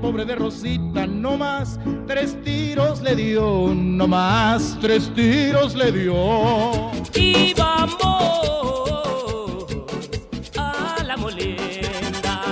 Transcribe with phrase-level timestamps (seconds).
[0.00, 6.90] pobre de Rosita no más tres tiros le dio, no más tres tiros le dio.
[7.14, 8.06] Y vamos
[10.56, 12.42] a la molenda.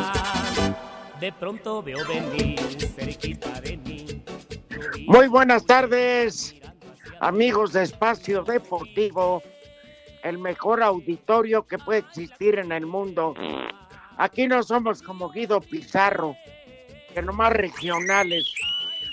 [1.21, 2.61] De pronto veo venir
[2.95, 4.07] cerquita de mí.
[5.07, 6.55] Muy buenas tardes,
[7.21, 9.43] amigos de Espacio Deportivo,
[10.23, 13.35] el mejor auditorio que puede existir en el mundo.
[14.17, 16.37] Aquí no somos como Guido Pizarro,
[17.15, 18.53] que nomás regionales.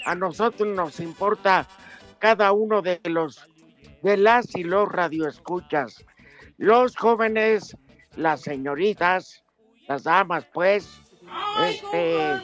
[0.06, 1.68] A nosotros nos importa
[2.20, 3.48] cada uno de los
[4.02, 6.04] de las y los radioescuchas.
[6.58, 7.78] Los jóvenes,
[8.16, 9.44] las señoritas,
[9.88, 11.00] las damas, pues,
[11.64, 12.42] este,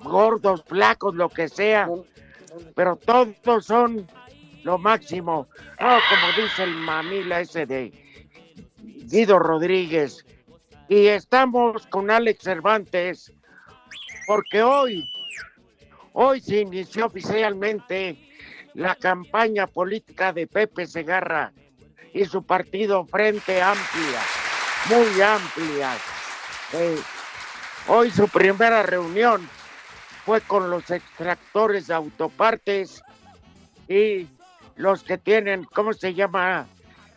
[0.00, 1.88] gordos, flacos, lo que sea,
[2.74, 4.06] pero todos son
[4.64, 5.46] lo máximo.
[5.80, 7.92] No, como dice el mamila ese de
[8.78, 10.24] Guido Rodríguez.
[10.88, 13.32] Y estamos con Alex Cervantes,
[14.28, 15.10] porque hoy,
[16.12, 18.18] hoy se inició oficialmente
[18.74, 21.50] la campaña política de Pepe Segarra
[22.12, 24.20] y su partido Frente Amplia,
[24.90, 25.96] muy amplia.
[27.88, 29.48] Hoy su primera reunión
[30.26, 33.02] fue con los extractores de autopartes
[33.88, 34.28] y
[34.76, 36.66] los que tienen, ¿cómo se llama,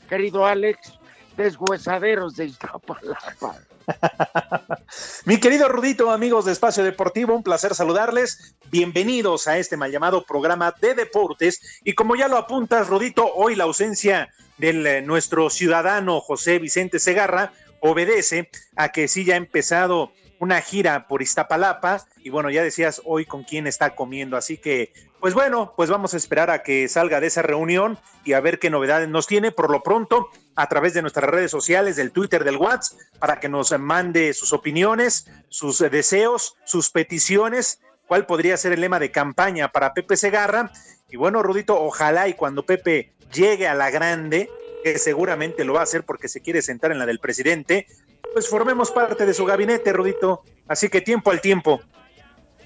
[0.07, 0.97] querido Alex?
[1.35, 3.59] Deshuesaderos de Iztapalapa.
[5.25, 8.55] Mi querido Rudito, amigos de Espacio Deportivo, un placer saludarles.
[8.69, 11.81] Bienvenidos a este mal llamado programa de deportes.
[11.83, 17.53] Y como ya lo apuntas, Rudito, hoy la ausencia de nuestro ciudadano José Vicente Segarra
[17.79, 22.99] obedece a que sí ya ha empezado una gira por Iztapalapa y bueno, ya decías
[23.05, 26.87] hoy con quién está comiendo, así que pues bueno, pues vamos a esperar a que
[26.87, 30.67] salga de esa reunión y a ver qué novedades nos tiene por lo pronto a
[30.67, 35.27] través de nuestras redes sociales, del Twitter, del WhatsApp, para que nos mande sus opiniones,
[35.49, 40.71] sus deseos, sus peticiones, cuál podría ser el lema de campaña para Pepe Segarra.
[41.11, 44.49] Y bueno, Rudito, ojalá y cuando Pepe llegue a la grande,
[44.83, 47.85] que seguramente lo va a hacer porque se quiere sentar en la del presidente,
[48.33, 50.43] pues formemos parte de su gabinete, Rudito.
[50.67, 51.81] Así que tiempo al tiempo.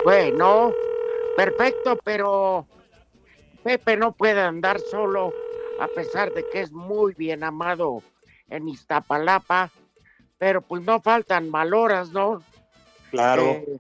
[0.04, 0.74] Bueno,
[1.36, 2.68] perfecto, pero
[3.64, 5.34] Pepe no puede andar solo,
[5.80, 8.04] a pesar de que es muy bien amado
[8.50, 9.72] en Iztapalapa,
[10.38, 12.44] pero pues no faltan maloras, ¿no?
[13.10, 13.44] Claro.
[13.44, 13.78] Que,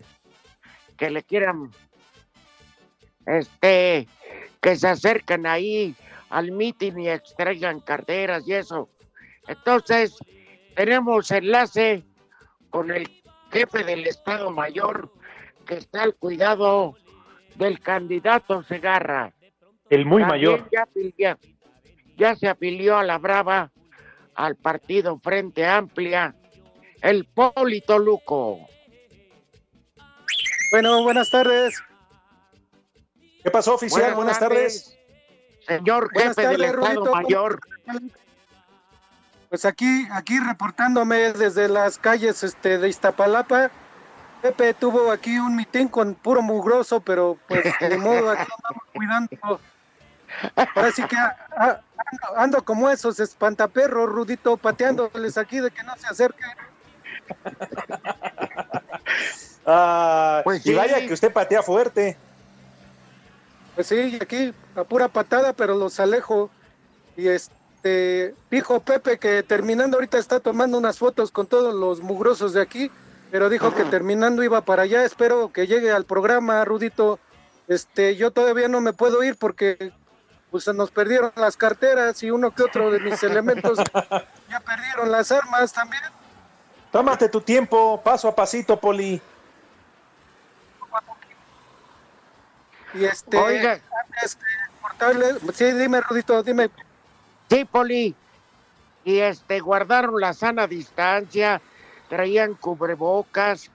[0.97, 1.72] que le quieran,
[3.28, 4.07] este,
[4.62, 5.95] que se acerquen ahí
[6.29, 8.90] al mitin y extraigan carteras y eso.
[9.47, 10.18] Entonces,
[10.75, 12.03] tenemos enlace
[12.69, 13.09] con el
[13.52, 15.12] jefe del Estado Mayor
[15.66, 16.96] que está al cuidado
[17.56, 19.34] del candidato Segarra.
[19.90, 20.69] El muy También mayor.
[20.72, 20.88] Ya,
[21.18, 21.38] ya,
[22.18, 23.72] ya se afilió a la Brava
[24.36, 26.36] al partido Frente Amplia,
[27.02, 28.68] el Polito Luco.
[30.72, 31.81] Bueno, buenas tardes.
[33.44, 34.16] ¿Qué pasó, oficial?
[34.16, 34.97] Buenas, tardes.
[35.68, 37.06] Señor Buenas jefe del Estado.
[37.13, 37.59] Mayor.
[39.50, 43.69] Pues aquí, aquí reportándome desde las calles este, de Iztapalapa.
[44.41, 49.59] Pepe tuvo aquí un mitín con puro mugroso, pero pues de modo aquí andamos cuidando.
[50.56, 51.81] Ahora sí que ando,
[52.38, 56.50] ando como esos espantaperros, Rudito, pateándoles aquí de que no se acerquen.
[59.68, 60.75] Ah, Pues y sí.
[60.75, 62.15] vaya que usted patea fuerte.
[63.74, 66.51] Pues sí, aquí a pura patada, pero los alejo.
[67.18, 67.56] Y este,
[68.50, 72.92] dijo Pepe que terminando ahorita está tomando unas fotos con todos los mugrosos de aquí,
[73.32, 75.04] pero dijo que terminando iba para allá.
[75.04, 77.20] Espero que llegue al programa, Rudito.
[77.68, 79.92] Este, yo todavía no me puedo ir porque
[80.52, 83.78] pues se nos perdieron las carteras y uno que otro de mis elementos
[84.50, 86.04] ya perdieron las armas también.
[86.92, 89.22] Tómate tu tiempo, paso a pasito, Poli.
[92.94, 93.82] Y este, Oiga.
[94.06, 96.70] antes de cortarle, sí, dime, Rudito, dime.
[97.50, 98.15] Sí, Poli.
[99.03, 101.62] Y este, guardaron la sana distancia,
[102.09, 103.69] traían cubrebocas.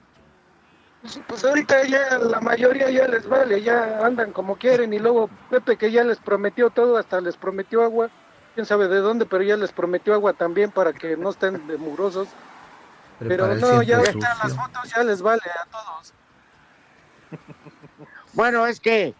[1.02, 5.30] Pues, pues ahorita ya la mayoría ya les vale, ya andan como quieren y luego
[5.48, 8.10] Pepe que ya les prometió todo, hasta les prometió agua,
[8.54, 11.78] quién sabe de dónde, pero ya les prometió agua también para que no estén de
[11.78, 12.28] mugrosos.
[13.18, 16.12] Pero Prepara no, ya ahorita las fotos ya les vale a todos.
[18.32, 19.12] Bueno, es que,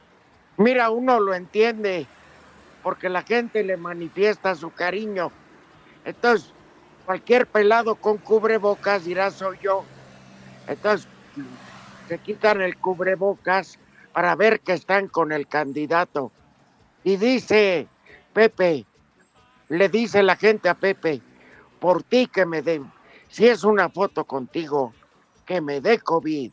[0.56, 2.06] mira, uno lo entiende,
[2.82, 5.31] porque la gente le manifiesta su cariño.
[6.05, 6.53] Entonces,
[7.05, 9.85] cualquier pelado con cubrebocas dirá soy yo.
[10.67, 11.09] Entonces,
[12.09, 13.79] se quitan el cubrebocas
[14.12, 16.32] para ver que están con el candidato.
[17.05, 17.87] Y dice
[18.32, 18.85] Pepe,
[19.69, 21.23] le dice la gente a Pepe,
[21.79, 22.82] por ti que me dé,
[23.29, 24.93] si es una foto contigo,
[25.47, 26.50] que me dé COVID.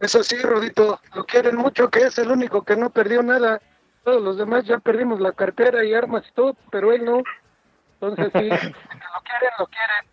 [0.00, 3.60] Eso sí, Rodito, lo quieren mucho, que es el único que no perdió nada.
[4.06, 7.24] Todos los demás ya perdimos la cartera y armas y todo, pero él no.
[8.00, 10.06] Entonces sí, que lo quieren, lo quieren.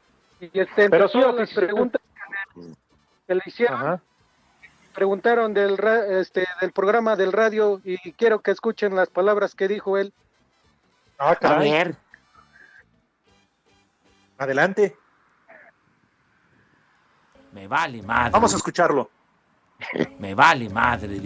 [0.52, 2.76] Y este, Pero todas las preguntas que le,
[3.28, 4.02] que le hicieron, Ajá.
[4.96, 9.68] preguntaron del, ra- este, del programa del radio y quiero que escuchen las palabras que
[9.68, 10.12] dijo él.
[11.20, 11.96] Ah, A ver,
[14.40, 14.98] Adelante.
[17.52, 18.32] Me vale madre.
[18.32, 19.12] Vamos a escucharlo.
[20.18, 21.22] Me vale madre.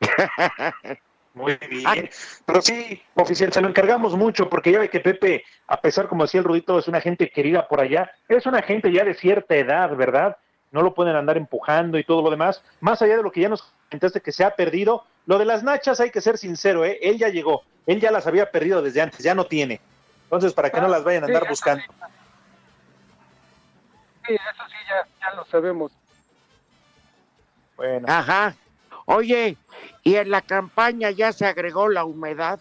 [1.38, 2.10] Muy bien.
[2.44, 6.24] Pero sí, oficial, se lo encargamos mucho porque ya ve que Pepe, a pesar, como
[6.24, 9.54] decía el Rudito, es una gente querida por allá, es una gente ya de cierta
[9.54, 10.36] edad, ¿verdad?
[10.72, 12.60] No lo pueden andar empujando y todo lo demás.
[12.80, 15.62] Más allá de lo que ya nos comentaste que se ha perdido, lo de las
[15.62, 16.98] nachas hay que ser sincero, ¿eh?
[17.00, 19.80] Él ya llegó, él ya las había perdido desde antes, ya no tiene.
[20.24, 21.84] Entonces, para que no las vayan a andar buscando.
[21.84, 21.88] sí.
[24.26, 25.92] Sí, eso sí, ya, ya lo sabemos.
[27.76, 28.54] Bueno, ajá.
[29.10, 29.56] Oye,
[30.02, 32.60] y en la campaña ya se agregó la humedad.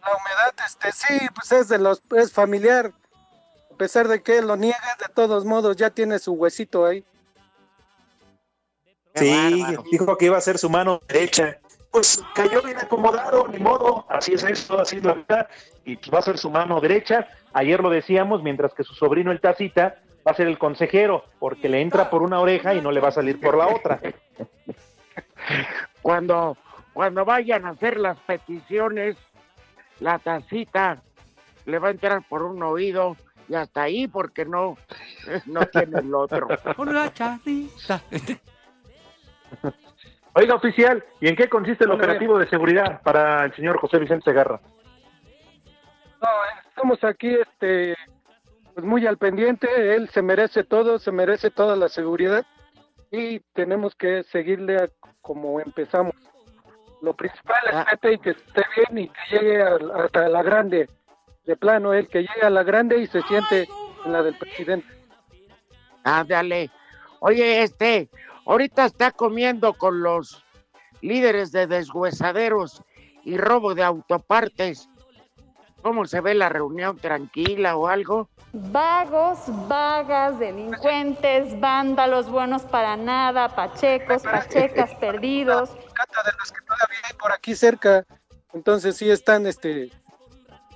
[0.00, 2.92] La humedad, este, sí, pues es de los, es familiar.
[3.70, 7.04] A pesar de que lo niega, de todos modos ya tiene su huesito ahí.
[9.12, 9.84] Qué sí, bárbaro.
[9.90, 11.58] dijo que iba a ser su mano derecha.
[11.90, 15.48] Pues cayó bien acomodado, ni modo, así es esto, así es la vida,
[15.84, 17.28] y pues va a ser su mano derecha.
[17.52, 21.68] Ayer lo decíamos, mientras que su sobrino el Tacita va a ser el consejero, porque
[21.68, 24.00] le entra por una oreja y no le va a salir por la otra.
[26.02, 26.56] Cuando,
[26.92, 29.16] cuando vayan a hacer las peticiones,
[30.00, 31.02] la tacita
[31.64, 33.16] le va a entrar por un oído
[33.48, 34.76] y hasta ahí porque no,
[35.46, 36.48] no tiene el otro.
[36.76, 38.02] Con la charrita.
[40.34, 44.30] Oiga, oficial, ¿y en qué consiste el operativo de seguridad para el señor José Vicente
[44.30, 44.60] Segarra?
[46.22, 46.28] No,
[46.68, 47.96] estamos aquí, este,
[48.76, 49.94] pues muy al pendiente.
[49.96, 52.44] Él se merece todo, se merece toda la seguridad
[53.10, 54.88] y tenemos que seguirle a
[55.22, 56.12] como empezamos.
[57.00, 57.96] Lo principal es Ah.
[58.00, 60.90] Que esté bien y que llegue al- hasta la grande.
[61.46, 63.66] De plano, él que llegue a la grande y se siente
[64.04, 64.86] en la del presidente.
[66.04, 66.70] Ándale.
[67.20, 68.10] Oye, este,
[68.44, 70.44] ahorita está comiendo con los
[71.00, 72.82] líderes de deshuesaderos
[73.24, 74.88] y robo de autopartes.
[75.86, 78.28] ¿Cómo se ve la reunión tranquila o algo?
[78.52, 79.38] Vagos,
[79.68, 85.70] vagas, delincuentes, vándalos, buenos para nada, pachecos, pachecas perdidos.
[85.92, 88.04] Cata de las que todavía hay por aquí cerca.
[88.52, 89.92] Entonces sí están este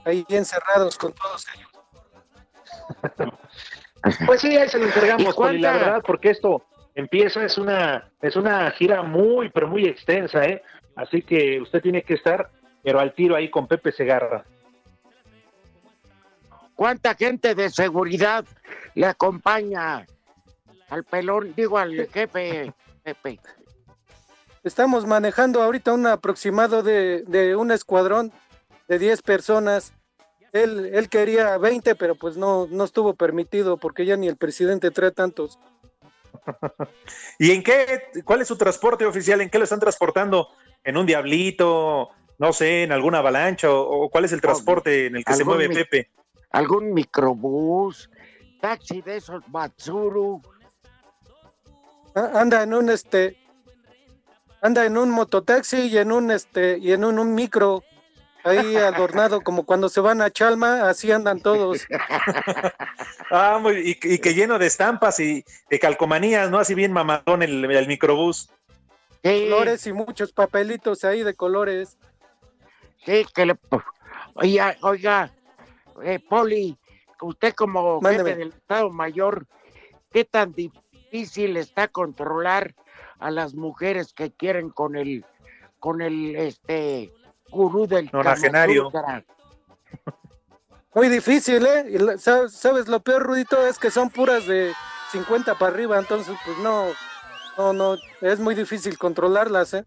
[0.04, 1.70] ahí encerrados con todos ellos.
[4.26, 8.08] Pues sí, ahí se lo ¿Y entregamos, Poli, la verdad, porque esto empieza, es una,
[8.22, 10.62] es una gira muy, pero muy extensa, ¿eh?
[10.94, 12.48] Así que usted tiene que estar,
[12.82, 14.44] pero al tiro ahí con Pepe Segarra.
[16.80, 18.42] ¿Cuánta gente de seguridad
[18.94, 20.06] le acompaña
[20.88, 22.72] al pelón, digo al jefe
[23.02, 23.38] Pepe?
[24.64, 28.32] Estamos manejando ahorita un aproximado de, de un escuadrón
[28.88, 29.92] de 10 personas.
[30.54, 34.90] Él, él quería 20, pero pues no, no estuvo permitido porque ya ni el presidente
[34.90, 35.58] trae tantos.
[37.38, 39.42] ¿Y en qué, cuál es su transporte oficial?
[39.42, 40.48] ¿En qué lo están transportando?
[40.82, 42.08] ¿En un diablito?
[42.38, 45.68] No sé, en alguna avalancha o, cuál es el transporte en el que se mueve
[45.68, 46.08] mi- Pepe?
[46.50, 48.10] ¿Algún microbús?
[48.60, 50.42] ¿Taxi de esos Matsuru?
[52.14, 53.36] Ah, Anda en un este
[54.62, 57.82] anda en un mototaxi y en un este y en un, un micro
[58.44, 61.86] ahí adornado como cuando se van a Chalma, así andan todos.
[63.32, 66.58] Ah, muy- y, y que lleno de estampas y de calcomanías, ¿no?
[66.58, 68.50] Así bien mamadón el, el microbús.
[69.22, 71.96] Sí, Colores y muchos papelitos ahí de colores.
[73.06, 73.56] sí, que le...
[74.34, 75.32] Oiga, oiga,
[76.02, 76.76] eh, Poli,
[77.20, 78.30] usted como Mándeme.
[78.30, 79.46] jefe del Estado Mayor,
[80.10, 82.74] ¿qué tan difícil está controlar
[83.18, 85.24] a las mujeres que quieren con el,
[85.78, 87.12] con el, este,
[87.50, 88.90] gurú del Nonagenario.
[90.94, 91.86] Muy difícil, ¿eh?
[91.88, 93.64] Y la- ¿Sabes, sabes lo peor, Rudito?
[93.66, 94.72] Es que son puras de
[95.12, 96.86] 50 para arriba, entonces pues no,
[97.56, 99.84] no, no, es muy difícil controlarlas, ¿eh?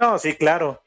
[0.00, 0.80] No, sí, claro.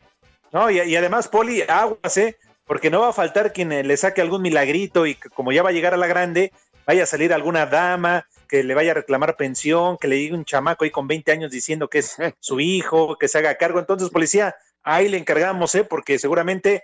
[0.52, 2.38] No, y, y además, Poli, aguas, ¿eh?
[2.68, 5.64] Porque no va a faltar quien eh, le saque algún milagrito y que como ya
[5.64, 6.52] va a llegar a la grande,
[6.86, 10.46] vaya a salir alguna dama que le vaya a reclamar pensión, que le llegue un
[10.46, 13.80] chamaco ahí con 20 años diciendo que es su hijo, que se haga cargo.
[13.80, 15.84] Entonces, policía, ahí le encargamos, ¿eh?
[15.84, 16.84] Porque seguramente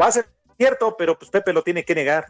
[0.00, 0.26] va a ser
[0.56, 2.26] cierto, pero pues Pepe lo tiene que negar.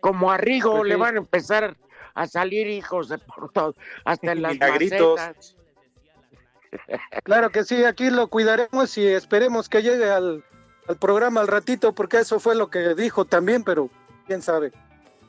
[0.00, 1.76] Como a Rigo Pues le van a empezar
[2.14, 5.18] a salir hijos de por todo, hasta en las Milagritos.
[5.18, 5.56] macetas.
[7.22, 10.42] Claro que sí, aquí lo cuidaremos y esperemos que llegue al,
[10.88, 13.88] al programa al ratito, porque eso fue lo que dijo también, pero
[14.26, 14.72] quién sabe.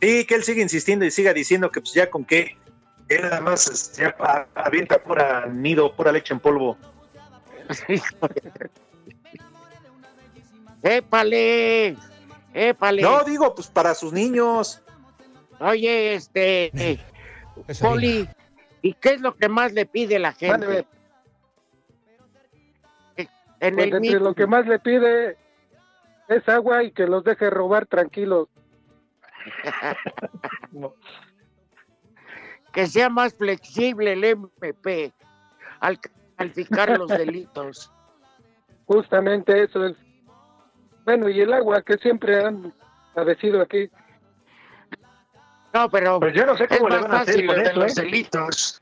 [0.01, 2.57] Sí, que él sigue insistiendo y siga diciendo que pues ya con qué,
[3.07, 6.77] que él nada más ya a- avienta pura nido, pura leche en polvo.
[10.81, 11.95] ¡Épale!
[12.53, 13.01] ¡Épale!
[13.01, 14.81] No, digo, pues para sus niños.
[15.59, 16.99] Oye, este, eh,
[17.79, 18.27] Poli,
[18.81, 20.51] ¿y qué es lo que más le pide la gente?
[20.57, 20.85] Mándeme.
[23.61, 25.37] En Pues el entre lo que más le pide
[26.27, 28.49] es agua y que los deje robar tranquilos.
[32.73, 35.11] que sea más flexible el MP
[35.79, 35.99] al
[36.37, 37.91] calificar los delitos.
[38.85, 39.95] Justamente eso es.
[41.05, 42.73] Bueno, y el agua que siempre han
[43.13, 43.89] padecido aquí.
[45.73, 48.01] No, pero Pues yo no sé cómo le van a hacer con eso, los ¿eh?
[48.03, 48.81] delitos.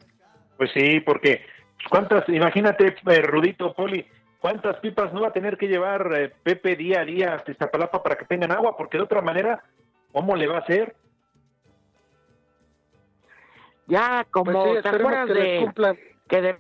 [0.58, 1.46] Pues sí, porque
[1.90, 4.06] cuántas, imagínate, eh, Rudito, Poli,
[4.42, 8.04] cuántas pipas no va a tener que llevar eh, Pepe día a día hasta Iztapalapa
[8.04, 9.64] para que tengan agua, porque de otra manera,
[10.12, 10.96] ¿cómo le va a hacer?
[13.88, 16.60] Ya, como Pues sí, te esperemos acuerdas que de que de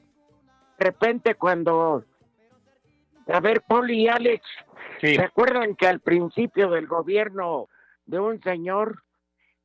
[0.77, 2.03] repente cuando
[3.27, 4.43] a ver Poli y Alex
[5.01, 7.69] Sí, ¿Se acuerdan que al principio del gobierno
[8.05, 9.01] de un señor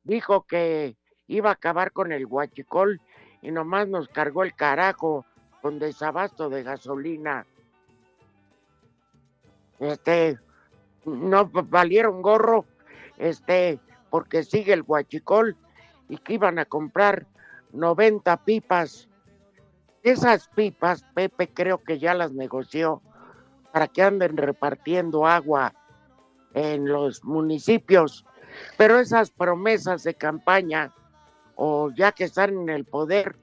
[0.03, 0.95] dijo que
[1.27, 2.99] iba a acabar con el huachicol
[3.43, 5.27] y nomás nos cargó el carajo
[5.61, 7.45] con desabasto de gasolina?
[9.79, 10.39] Este,
[11.05, 12.65] no valieron gorro,
[13.17, 13.79] este,
[14.09, 15.55] porque sigue el huachicol
[16.09, 17.25] y que iban a comprar
[17.73, 19.07] 90 pipas.
[20.03, 23.01] Esas pipas, Pepe creo que ya las negoció
[23.71, 25.73] para que anden repartiendo agua
[26.53, 28.25] en los municipios.
[28.77, 30.93] Pero esas promesas de campaña,
[31.55, 33.35] o ya que están en el poder,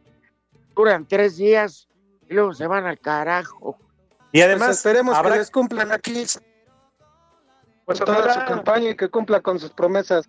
[0.75, 1.89] duran tres días
[2.29, 3.79] y luego se van al carajo.
[4.35, 6.27] Y además, Pues esperemos habrá- que les cumplan aquí
[7.85, 10.29] pues toda su ojalá- campaña y que cumpla con sus promesas.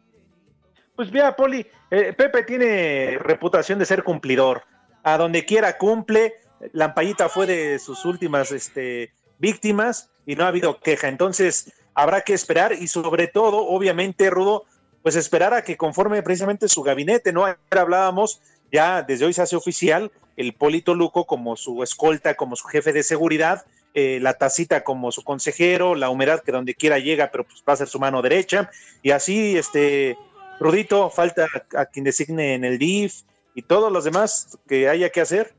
[0.96, 4.64] Pues vea, Poli, eh, Pepe tiene reputación de ser cumplidor.
[5.04, 6.36] A donde quiera cumple.
[6.72, 11.08] Lampallita fue de sus últimas este, víctimas y no ha habido queja.
[11.08, 14.66] Entonces, habrá que esperar y sobre todo, obviamente, Rudo,
[15.04, 17.46] pues esperar a que conforme precisamente su gabinete, ¿no?
[17.46, 22.56] Ayer hablábamos, ya desde hoy se hace oficial, el Polito Luco como su escolta, como
[22.56, 23.66] su jefe de seguridad,
[23.98, 27.72] eh, la tacita como su consejero, la humedad que donde quiera llega, pero pues va
[27.72, 28.70] a ser su mano derecha,
[29.02, 30.18] y así, este,
[30.60, 31.48] Rudito, falta
[31.78, 33.22] a quien designe en el DIF
[33.54, 35.54] y todos los demás que haya que hacer.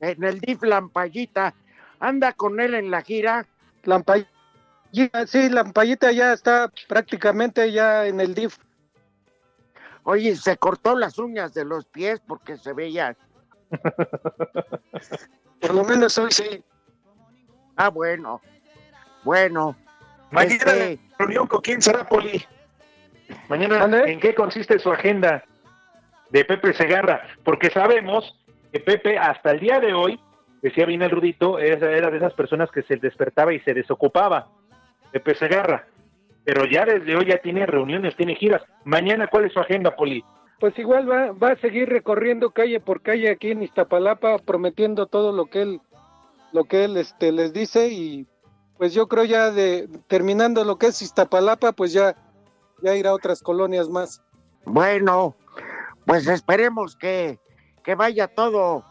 [0.00, 1.54] En el DIF Lampallita,
[2.00, 3.46] anda con él en la gira.
[3.82, 4.30] Lampallita,
[5.26, 8.56] sí, Lampallita ya está prácticamente ya en el DIF.
[10.04, 13.14] Oye, se cortó las uñas de los pies porque se veía.
[15.60, 16.64] Por lo menos hoy sí.
[17.76, 18.40] Ah, bueno.
[19.24, 19.76] Bueno.
[20.30, 22.44] Mañana Este- reunión con quién será, Poli.
[23.48, 24.04] Mañana.
[24.06, 25.44] ¿en qué consiste su agenda
[26.30, 27.22] de Pepe Segarra?
[27.42, 28.38] Porque sabemos
[28.72, 30.20] que Pepe hasta el día de hoy,
[30.60, 34.48] decía bien el Rudito, era era de esas personas que se despertaba y se desocupaba.
[35.12, 35.86] Pepe Segarra.
[36.44, 38.62] Pero ya desde hoy ya tiene reuniones, tiene giras.
[38.84, 40.22] Mañana, ¿cuál es su agenda, Poli?
[40.60, 45.32] Pues igual va, va a seguir recorriendo calle por calle aquí en Iztapalapa, prometiendo todo
[45.32, 45.80] lo que él,
[46.54, 48.28] lo que él este, les dice y
[48.78, 52.16] pues yo creo ya de terminando lo que es Iztapalapa, pues ya,
[52.80, 54.22] ya irá a otras colonias más.
[54.64, 55.34] Bueno,
[56.06, 57.40] pues esperemos que,
[57.82, 58.84] que vaya todo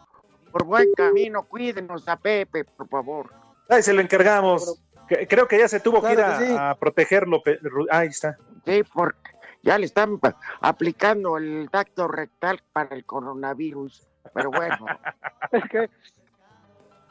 [0.52, 1.44] por buen camino.
[1.44, 3.32] Cuídenos a Pepe, por favor.
[3.70, 4.82] Ahí se lo encargamos.
[5.08, 6.56] Creo que ya se tuvo que ir a, que sí.
[6.58, 7.42] a protegerlo.
[7.90, 8.36] Ahí está.
[8.66, 9.30] Sí, porque
[9.62, 10.20] ya le están
[10.60, 14.06] aplicando el tacto rectal para el coronavirus.
[14.34, 14.86] Pero bueno,
[15.52, 15.90] Es que-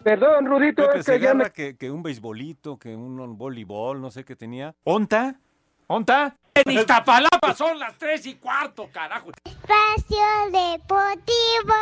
[0.03, 4.01] perdón, Rudito, Pepe es que ya me que, que un beisbolito, que un, un voleibol,
[4.01, 4.75] no sé qué tenía.
[4.83, 5.35] ¿Onta?
[5.87, 6.35] ¿Onta?
[6.55, 9.31] En Iztapalapa son las tres y cuarto, carajo.
[9.45, 11.73] Espacio Deportivo.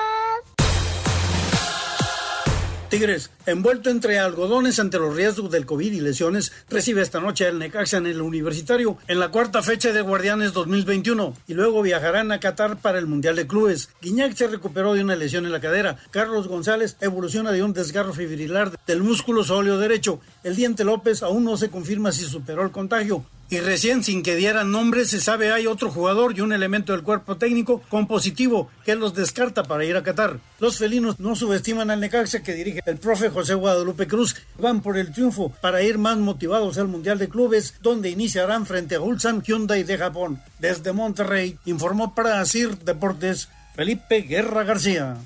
[2.92, 7.58] Tigres, envuelto entre algodones ante los riesgos del COVID y lesiones, recibe esta noche el
[7.58, 12.42] Necaxa en el Universitario en la cuarta fecha de Guardianes 2021 y luego viajarán a
[12.42, 13.88] Qatar para el Mundial de Clubes.
[14.02, 16.00] Guiñac se recuperó de una lesión en la cadera.
[16.10, 20.20] Carlos González evoluciona de un desgarro fibrilar del músculo sóleo derecho.
[20.44, 23.24] El diente López aún no se confirma si superó el contagio.
[23.52, 27.04] Y recién, sin que dieran nombre, se sabe hay otro jugador y un elemento del
[27.04, 30.40] cuerpo técnico con positivo que los descarta para ir a Qatar.
[30.62, 34.38] Los felinos no subestiman al Necaxa que dirige el profe José Guadalupe Cruz.
[34.58, 38.96] Van por el triunfo para ir más motivados al Mundial de Clubes, donde iniciarán frente
[38.96, 40.40] a Ulsan Hyundai de Japón.
[40.60, 45.18] Desde Monterrey, informó para Asir Deportes Felipe Guerra García.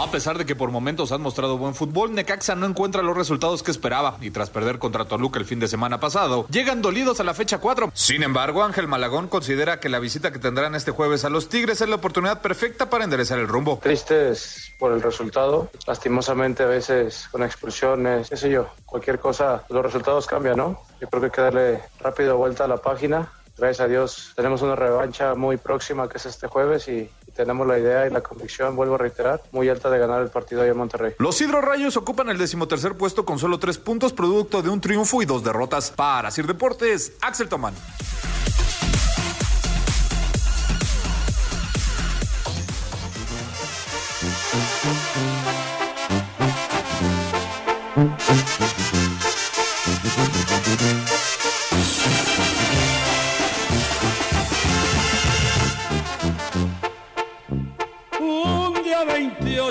[0.00, 3.64] A pesar de que por momentos han mostrado buen fútbol, Necaxa no encuentra los resultados
[3.64, 7.24] que esperaba y tras perder contra Toluca el fin de semana pasado, llegan dolidos a
[7.24, 7.90] la fecha 4.
[7.94, 11.80] Sin embargo, Ángel Malagón considera que la visita que tendrán este jueves a los Tigres
[11.80, 13.80] es la oportunidad perfecta para enderezar el rumbo.
[13.82, 19.82] Tristes por el resultado, lastimosamente a veces con expulsiones, qué sé yo, cualquier cosa, los
[19.82, 20.80] resultados cambian, ¿no?
[21.00, 24.62] Yo creo que hay que darle rápido vuelta a la página gracias a Dios tenemos
[24.62, 28.74] una revancha muy próxima que es este jueves y, tenemos la idea y la convicción,
[28.74, 31.14] vuelvo a reiterar, muy alta de ganar el partido ahí en Monterrey.
[31.18, 35.24] Los Hidrorrayos ocupan el decimotercer puesto con solo tres puntos producto de un triunfo y
[35.24, 35.92] dos derrotas.
[35.92, 37.74] Para Sir Deportes, Axel Tomán.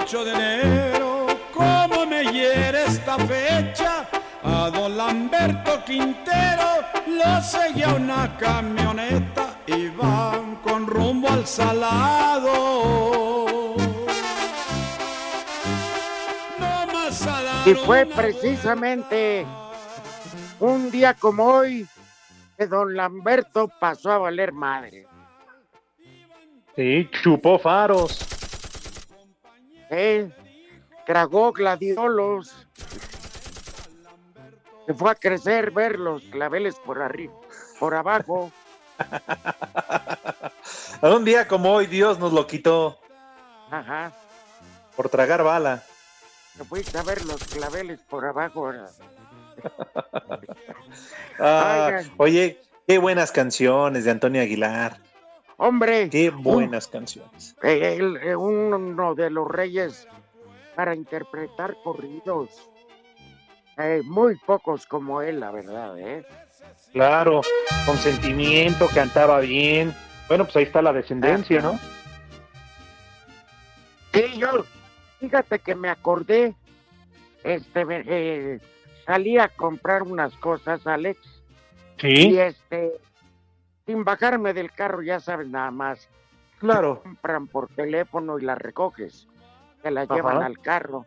[0.07, 4.07] 28 de enero, como me hiere esta fecha,
[4.41, 6.65] a don Lamberto Quintero
[7.07, 12.85] lo seguía una camioneta y van con rumbo al salado.
[16.57, 17.69] No más salado.
[17.69, 19.45] Y fue precisamente
[20.61, 21.85] un día como hoy
[22.57, 25.05] que don Lamberto pasó a valer madre.
[26.77, 28.26] Sí, chupó faros.
[29.89, 30.29] ¿Eh?
[31.05, 32.67] Tragó gladiolos.
[34.85, 37.33] Se fue a crecer ver los claveles por arriba,
[37.79, 38.51] por abajo.
[41.01, 42.99] A un día como hoy Dios nos lo quitó
[43.69, 44.11] Ajá.
[44.95, 45.83] por tragar bala.
[46.57, 48.71] Se fuiste a ver los claveles por abajo.
[51.39, 54.97] Ah, oye, qué buenas canciones de Antonio Aguilar.
[55.57, 57.55] Hombre, Qué buenas canciones.
[57.63, 60.07] el- uno de los reyes
[60.75, 62.49] para interpretar corridos.
[63.77, 66.25] Eh, muy pocos como él, la verdad, ¿eh?
[66.93, 67.41] Claro,
[67.85, 69.93] con sentimiento, cantaba bien.
[70.27, 71.79] Bueno, pues ahí está la descendencia, ¿no?
[74.13, 74.65] Sí, yo,
[75.19, 76.55] fíjate que me acordé,
[77.43, 78.59] este, eh,
[79.05, 81.19] salí a comprar unas cosas, Alex,
[82.01, 82.93] y Sí, este,
[83.87, 86.07] sin bajarme del carro, ya sabes nada más,
[86.59, 87.01] claro.
[87.01, 89.27] compran por teléfono y las recoges,
[89.81, 90.13] te Ajá.
[90.13, 91.05] llevan al carro,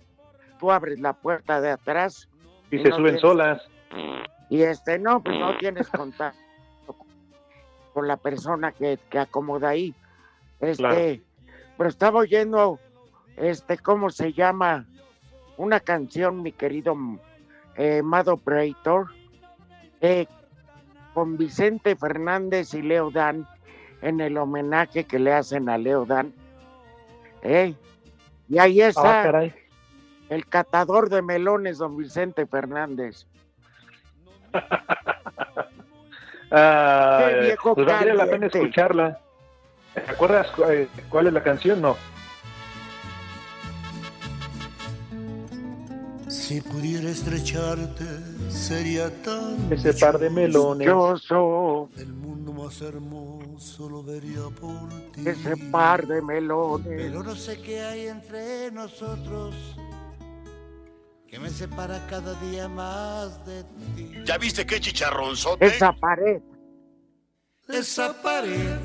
[0.59, 2.29] tú abres la puerta de atrás
[2.73, 3.63] Y Y se no suben tienes- solas.
[4.49, 6.37] y este, no, pues no tienes contacto
[7.93, 9.95] con la persona que, que acomoda ahí,
[10.61, 11.23] este, Claro.
[11.77, 12.79] pero estaba oyendo,
[13.37, 14.87] este, ¿cómo se llama?
[15.59, 16.97] Una canción, mi querido
[17.77, 19.09] eh, Mado Praetor,
[20.01, 20.27] eh,
[21.15, 23.47] con Vicente Fernández y Leo Dan,
[24.03, 26.33] en el homenaje que le hacen a Leo Dan.
[27.43, 27.75] ¿eh?
[28.49, 29.23] Y ahí Ah, está
[30.29, 33.27] el catador de melones, don Vicente Fernández.
[36.53, 39.21] Ah, Qué viejo pues la pena escucharla.
[39.95, 41.81] ¿Te acuerdas cu- eh, cuál es la canción?
[41.81, 41.97] No.
[46.51, 48.05] Si pudiera estrecharte,
[48.49, 50.85] sería tan Ese par de melones.
[50.89, 55.29] Dichoso, El mundo más hermoso lo vería por ti.
[55.29, 56.89] ese par de melones.
[56.89, 59.55] Pero no sé qué hay entre nosotros
[61.29, 64.13] que me separa cada día más de ti.
[64.25, 65.65] ¿Ya viste qué chicharronzote?
[65.65, 66.43] Esa pared,
[67.69, 68.77] Esa pared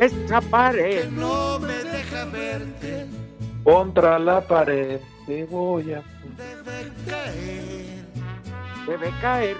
[0.00, 1.08] esa que pared.
[1.10, 3.06] no me deja verte
[3.64, 4.98] Contra la pared
[5.28, 6.02] te voy a...
[6.38, 7.98] debe caer
[8.86, 9.56] Debe caer.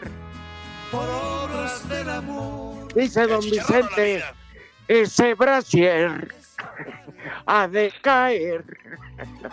[0.90, 2.94] por obras del amor.
[2.94, 4.24] Dice don Vicente,
[4.88, 6.34] ese brasier
[7.44, 8.64] ha de caer.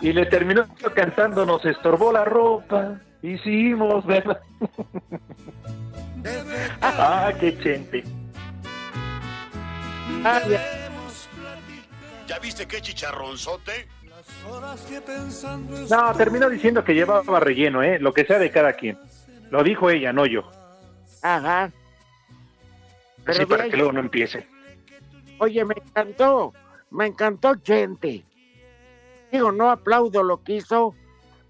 [0.00, 2.98] Y le terminó cantando, nos estorbó la ropa.
[3.20, 4.40] Hicimos, ¿verdad?
[6.16, 8.04] Debe ah, qué chente.
[10.24, 10.56] Ay,
[12.26, 13.86] ¿Ya viste qué chicharronzote?
[15.90, 17.98] No, terminó diciendo que llevaba relleno, ¿eh?
[17.98, 18.98] Lo que sea de cada quien.
[19.50, 20.50] Lo dijo ella, no yo.
[21.22, 21.72] Ajá.
[23.24, 24.46] Pero para de que luego no empiece.
[25.38, 26.52] Oye, me encantó,
[26.90, 28.24] me encantó gente.
[29.32, 30.94] Digo, no aplaudo lo que hizo,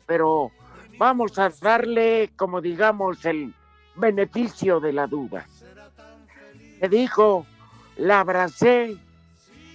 [0.07, 0.51] pero
[0.99, 3.53] vamos a darle, como digamos, el
[3.95, 5.47] beneficio de la duda.
[6.81, 7.47] Me dijo,
[7.97, 8.97] la abracé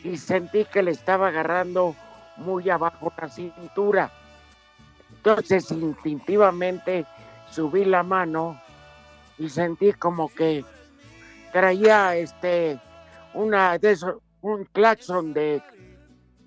[0.03, 1.95] y sentí que le estaba agarrando
[2.41, 4.11] muy abajo la cintura.
[5.17, 7.05] Entonces, instintivamente,
[7.49, 8.59] subí la mano
[9.37, 10.65] y sentí como que
[11.51, 12.79] traía este
[13.33, 13.97] una de
[14.41, 15.61] un claxon de,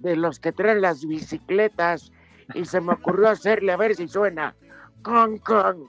[0.01, 2.13] de los que traen las bicicletas
[2.55, 4.55] y se me ocurrió hacerle a ver si suena.
[5.03, 5.89] Con, con.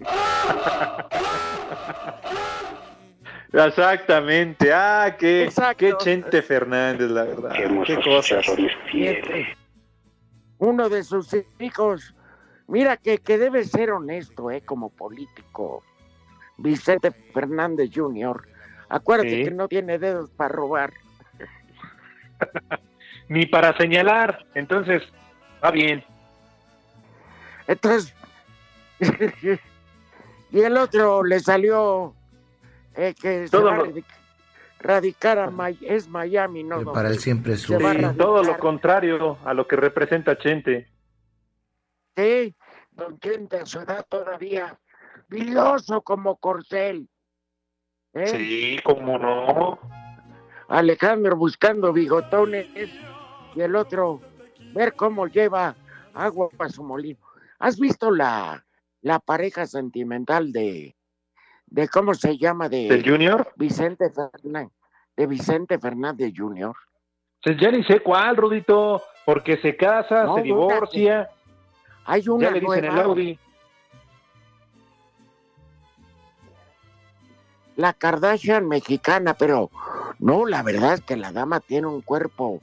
[3.52, 4.72] Exactamente.
[4.72, 7.52] Ah, qué, qué Chente Fernández, la verdad.
[7.52, 8.46] Qué, cosas.
[8.94, 9.56] Este,
[10.58, 12.14] Uno de sus hijos,
[12.66, 14.62] mira que, que debe ser honesto, ¿eh?
[14.62, 15.82] Como político.
[16.56, 18.46] Vicente Fernández Jr.
[18.88, 19.44] Acuérdate Sí.
[19.44, 20.92] que no tiene dedos para robar.
[23.28, 24.46] Ni para señalar.
[24.54, 25.02] Entonces,
[25.62, 26.04] va bien.
[27.66, 28.14] Entonces,
[30.50, 32.14] y el otro le salió
[32.94, 34.04] eh, que se Todo va a lo- radic-
[34.78, 35.50] radicar a
[35.80, 36.92] es Miami, ¿no?
[36.92, 37.74] Para él siempre es Sí,
[38.18, 40.88] todo lo contrario a lo que representa Chente.
[42.16, 42.54] Sí,
[42.90, 44.78] don Chente a su edad todavía
[45.28, 47.08] viloso como corcel.
[48.14, 48.26] ¿eh?
[48.26, 49.78] Sí, cómo no.
[50.68, 52.66] Alejandro buscando bigotones
[53.54, 54.20] y el otro
[54.74, 55.74] ver cómo lleva
[56.14, 57.18] agua a su molino.
[57.58, 58.64] ¿Has visto la,
[59.02, 60.96] la pareja sentimental de,
[61.72, 63.50] de cómo se llama de ¿Del Junior?
[63.56, 64.72] Vicente Fernández,
[65.16, 66.74] de Vicente Fernández Jr.
[67.42, 71.30] Pues ya ni sé cuál, Rudito, porque se casa, No, se una divorcia.
[72.04, 73.00] Hay una ya le dicen el.
[73.00, 73.38] Audi.
[77.76, 79.70] La Kardashian mexicana, pero
[80.18, 82.60] no, la verdad es que la dama tiene un cuerpo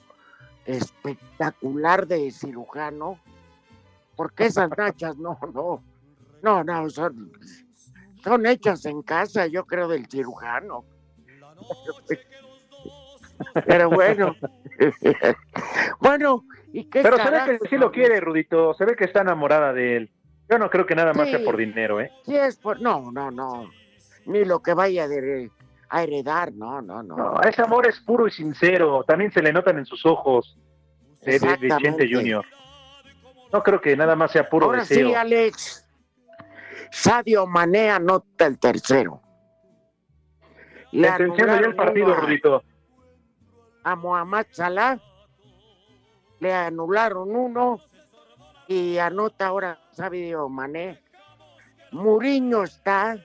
[0.65, 3.17] espectacular de cirujano.
[4.15, 5.81] Porque esas nachas, no, no,
[6.43, 7.31] no, no, son,
[8.23, 10.85] son hechas en casa, yo creo, del cirujano.
[13.65, 14.35] Pero bueno,
[16.01, 18.73] bueno, ¿y qué Pero se ve que sí lo quiere, Rudito.
[18.73, 20.11] Se ve que está enamorada de él.
[20.49, 21.35] Yo no creo que nada más Sí.
[21.35, 22.11] sea por dinero, ¿eh?
[22.25, 23.69] Sí es por, no, no, no,
[24.25, 25.51] ni lo que vaya de-
[25.91, 27.15] a heredar, no, no, no.
[27.15, 29.03] No, ese amor es puro y sincero.
[29.07, 30.55] También se le notan en sus ojos
[31.25, 31.75] de, de.
[31.81, 32.45] Chente Junior.
[33.51, 35.07] No creo que nada más sea puro Ahora deseo.
[35.09, 35.85] sí, Alex.
[36.91, 39.21] Sadio Mané anota el tercero.
[40.91, 42.63] Le Sentenciando ya el partido, Rudito.
[43.83, 44.99] A Mohamed Salah
[46.39, 47.79] le anularon uno
[48.67, 51.01] y anota ahora Sadio Mané.
[51.91, 53.17] Muriño está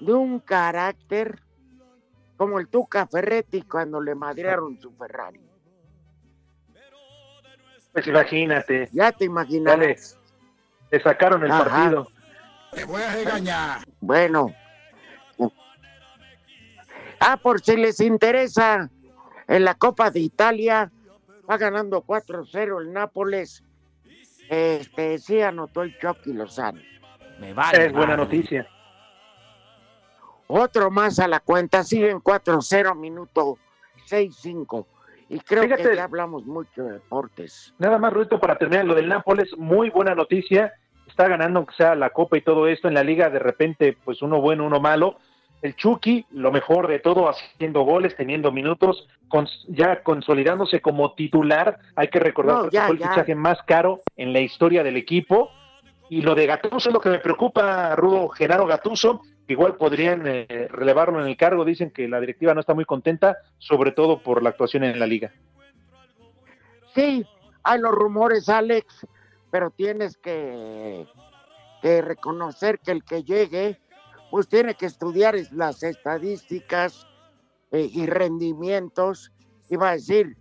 [0.00, 1.40] de un carácter
[2.36, 5.40] como el Tuca Ferretti cuando le madrearon su Ferrari.
[7.92, 8.88] Pues imagínate.
[8.92, 9.76] Ya te imaginas.
[9.76, 9.96] Ya le,
[10.92, 11.64] le sacaron el Ajá.
[11.64, 12.08] partido.
[12.72, 13.80] Te voy a regañar.
[14.00, 14.54] Bueno.
[17.20, 18.88] Ah, por si les interesa,
[19.48, 20.90] en la Copa de Italia
[21.48, 23.64] va ganando 4-0 el Nápoles.
[24.48, 26.80] Este, sí anotó el Chucky Lozano.
[27.40, 28.68] Me es buena noticia.
[30.46, 33.58] Otro más a la cuenta, siguen 4-0, minuto
[34.08, 34.86] 6-5.
[35.28, 35.82] Y creo Fíjate.
[35.82, 37.74] que ya hablamos mucho de deportes.
[37.78, 40.72] Nada más, Rudito, para terminar lo del Nápoles, muy buena noticia.
[41.18, 44.22] Está ganando, aunque sea la Copa y todo esto en la liga, de repente, pues
[44.22, 45.16] uno bueno, uno malo.
[45.62, 51.80] El Chucky, lo mejor de todo, haciendo goles, teniendo minutos, cons- ya consolidándose como titular.
[51.96, 53.08] Hay que recordar No, que fue el ya.
[53.10, 55.50] fichaje más caro en la historia del equipo.
[56.08, 59.22] Y lo de Gatuso es lo que me preocupa, Rudo, Genaro Gatuso.
[59.48, 61.64] Igual podrían eh, relevarlo en el cargo.
[61.64, 65.06] Dicen que la directiva no está muy contenta, sobre todo por la actuación en la
[65.08, 65.32] liga.
[66.94, 67.26] Sí,
[67.64, 69.04] hay los rumores, Alex,
[69.50, 71.06] pero tienes que,
[71.82, 73.80] que reconocer que el que llegue,
[74.30, 77.06] pues tiene que estudiar es- las estadísticas
[77.72, 79.32] eh, y rendimientos.
[79.70, 80.36] Y va a decir,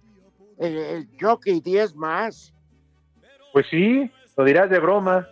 [0.60, 2.54] el, el jockey 10 más.
[3.54, 5.28] Pues sí, lo dirás de broma.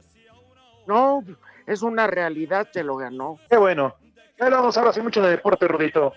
[0.87, 1.23] No,
[1.65, 3.39] es una realidad, se lo ganó.
[3.49, 3.95] Qué bueno.
[4.37, 6.13] Ya vamos ahora sí mucho de deporte, Rudito.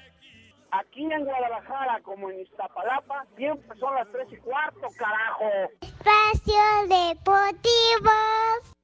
[0.71, 5.45] Aquí en Guadalajara, como en Iztapalapa, siempre son las tres y cuarto, carajo.
[5.81, 8.11] Espacio Deportivo.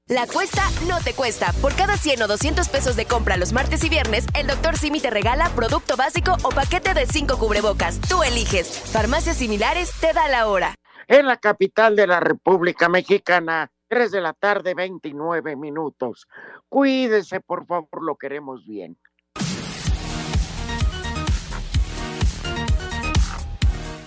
[0.09, 1.53] La cuesta no te cuesta.
[1.62, 4.77] Por cada 100 o 200 pesos de compra los martes y viernes, el Dr.
[4.77, 8.01] Simi te regala producto básico o paquete de 5 cubrebocas.
[8.03, 8.90] Tú eliges.
[8.92, 10.75] Farmacias similares te da la hora.
[11.07, 13.70] en la capital de la República Mexicana.
[13.88, 16.27] 3 de la tarde, 29 minutos.
[16.68, 18.99] Cuídese, por favor, lo queremos bien.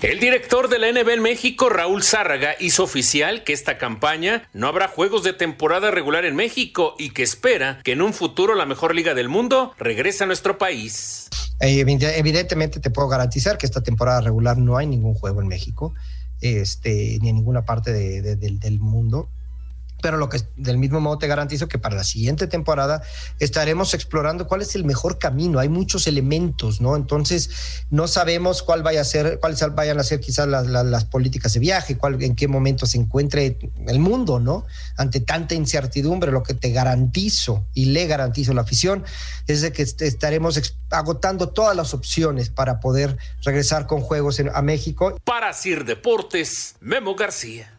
[0.03, 4.67] El director de la NB en México, Raúl Zárraga, hizo oficial que esta campaña no
[4.67, 8.67] habrá juegos de temporada regular en México y que espera que en un futuro la
[8.67, 11.29] mejor liga del mundo regrese a nuestro país.
[11.61, 15.95] Eh, evidentemente te puedo garantizar que esta temporada regular no hay ningún juego en México,
[16.41, 19.31] este, ni en ninguna parte de, de, del, del mundo
[20.01, 23.01] pero lo que del mismo modo te garantizo que para la siguiente temporada
[23.39, 25.59] estaremos explorando cuál es el mejor camino.
[25.59, 26.95] Hay muchos elementos, ¿no?
[26.95, 27.49] Entonces
[27.89, 31.59] no sabemos cuál vaya a ser, cuáles vayan a ser quizás las, las, políticas de
[31.59, 33.57] viaje, cuál, en qué momento se encuentre
[33.87, 34.65] el mundo, ¿no?
[34.97, 39.03] Ante tanta incertidumbre, lo que te garantizo y le garantizo la afición
[39.47, 44.61] es de que estaremos agotando todas las opciones para poder regresar con juegos en, a
[44.61, 45.17] México.
[45.23, 47.76] Para Sir Deportes, Memo García.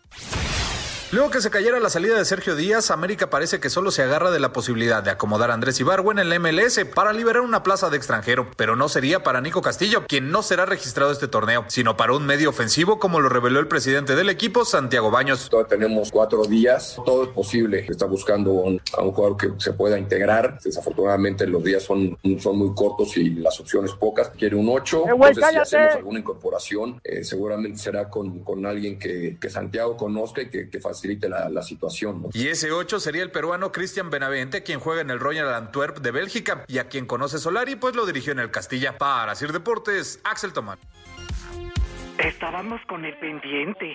[1.11, 4.31] Luego que se cayera la salida de Sergio Díaz, América parece que solo se agarra
[4.31, 7.89] de la posibilidad de acomodar a Andrés Ibargüen en el MLS para liberar una plaza
[7.89, 11.97] de extranjero, pero no sería para Nico Castillo, quien no será registrado este torneo, sino
[11.97, 15.49] para un medio ofensivo como lo reveló el presidente del equipo, Santiago Baños.
[15.49, 17.87] Todavía tenemos cuatro días, todo es posible.
[17.89, 20.59] Está buscando un, a un jugador que se pueda integrar.
[20.63, 24.29] Desafortunadamente los días son, son muy cortos y las opciones pocas.
[24.37, 25.05] Quiere un 8.
[25.07, 29.97] Eh, Entonces, si hacemos alguna incorporación, eh, seguramente será con, con alguien que, que Santiago
[29.97, 30.98] conozca y que, que facilite
[31.29, 32.23] la, la situación.
[32.23, 32.29] ¿no?
[32.33, 36.11] Y ese 8 sería el peruano Cristian Benavente, quien juega en el Royal Antwerp de
[36.11, 38.99] Bélgica y a quien conoce Solari, pues lo dirigió en el Castilla.
[38.99, 40.79] Para Sir Deportes, Axel Tomás.
[42.19, 43.95] Estábamos con el pendiente.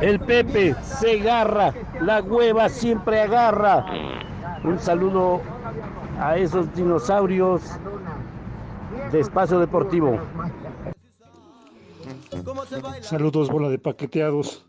[0.00, 3.84] El Pepe se agarra, la hueva siempre agarra.
[4.64, 5.42] Un saludo
[6.18, 7.62] a esos dinosaurios
[9.10, 10.20] de Espacio Deportivo.
[13.00, 14.64] Saludos, bola de paqueteados.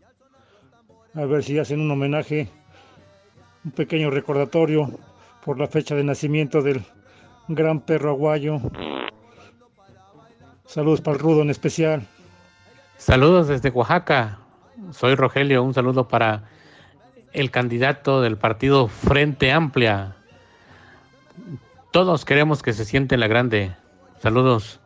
[1.14, 2.48] A ver si hacen un homenaje,
[3.64, 4.90] un pequeño recordatorio
[5.44, 6.84] por la fecha de nacimiento del
[7.48, 8.58] gran perro aguayo.
[10.64, 12.06] Saludos para el Rudo en especial.
[12.96, 14.38] Saludos desde Oaxaca.
[14.90, 15.62] Soy Rogelio.
[15.62, 16.44] Un saludo para
[17.32, 20.16] el candidato del partido Frente Amplia.
[21.90, 23.76] Todos queremos que se siente la grande.
[24.22, 24.78] Saludos.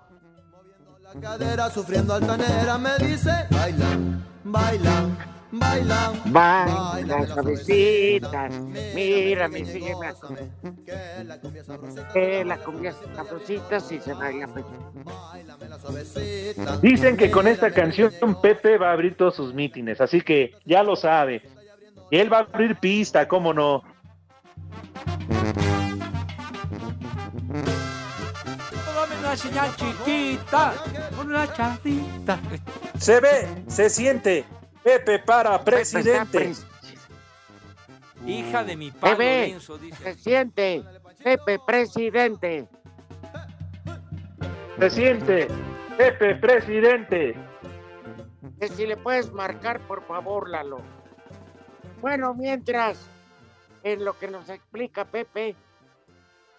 [1.21, 3.99] cadera sufriendo altanera me dice baila,
[4.45, 5.09] baila,
[5.53, 6.13] baila.
[6.25, 8.49] Baila, suavecita,
[8.95, 10.15] mírame, sígueme.
[12.15, 14.49] Que la cumbia sabrosita si se baila.
[14.49, 14.65] pues.
[16.81, 20.83] Dicen que con esta canción Pepe va a abrir todos sus mítines, así que ya
[20.83, 21.43] lo sabe.
[22.11, 23.83] Y él va a abrir pista, cómo no.
[29.37, 30.75] Una señal chiquita,
[31.23, 32.41] una charrita.
[32.99, 34.45] Se ve, se siente.
[34.83, 36.53] Pepe para presidente.
[38.25, 40.03] Hija de mi padre Pepe, Lorenzo, dice.
[40.03, 40.85] se siente.
[41.23, 42.69] Pepe, presidente.
[44.79, 45.49] Se siente.
[45.99, 47.35] Pepe presidente.
[48.59, 50.79] Que si le puedes marcar, por favor, Lalo.
[52.01, 52.99] Bueno, mientras,
[53.83, 55.57] en lo que nos explica Pepe,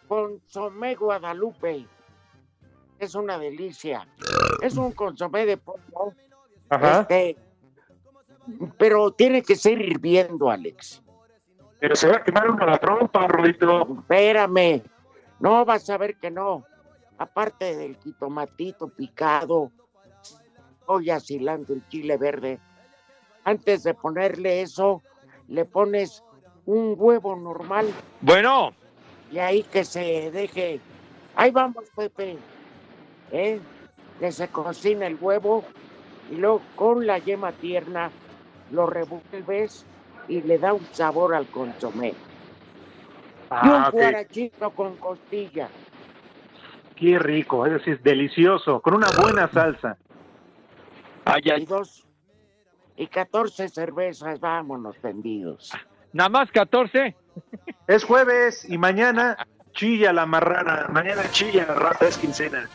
[0.08, 1.88] consomé Guadalupe.
[3.00, 4.08] Es una delicia.
[4.62, 6.14] Es un consomé de pollo.
[6.70, 7.02] Ajá.
[7.02, 7.38] Este,
[8.78, 11.02] pero tiene que ser hirviendo, Alex.
[11.80, 13.88] Pero se va a quemar uno la trompa, Rudito.
[14.00, 14.82] Espérame.
[15.40, 16.66] No vas a ver que no.
[17.20, 19.72] Aparte del jitomatito picado,
[20.86, 22.60] olla, cilantro y chile verde.
[23.44, 25.02] Antes de ponerle eso,
[25.48, 26.24] le pones
[26.66, 27.88] un huevo normal
[28.22, 28.74] Bueno,
[29.32, 30.80] y ahí que se deje.
[31.36, 32.38] Ahí vamos, Pepe.
[33.32, 33.60] ¿Eh?
[34.20, 35.64] Que se cocina el huevo
[36.32, 38.10] y luego con la yema tierna
[38.72, 39.86] lo revuelves
[40.28, 42.10] y le da un sabor al consomé.
[42.10, 42.16] y un
[43.50, 43.94] Ah, ok.
[43.94, 45.70] guarachito con costilla.
[46.96, 49.98] Qué rico, es delicioso, con una buena salsa.
[51.56, 52.06] Y dos
[52.96, 55.72] y 14 cervezas, vámonos tendidos.
[56.14, 57.16] Nada más 14.
[57.86, 59.38] Es jueves y mañana
[59.74, 60.88] chilla la marrana.
[60.90, 62.68] Mañana chilla la rata, es quincena.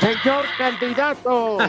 [0.00, 1.58] Señor candidato.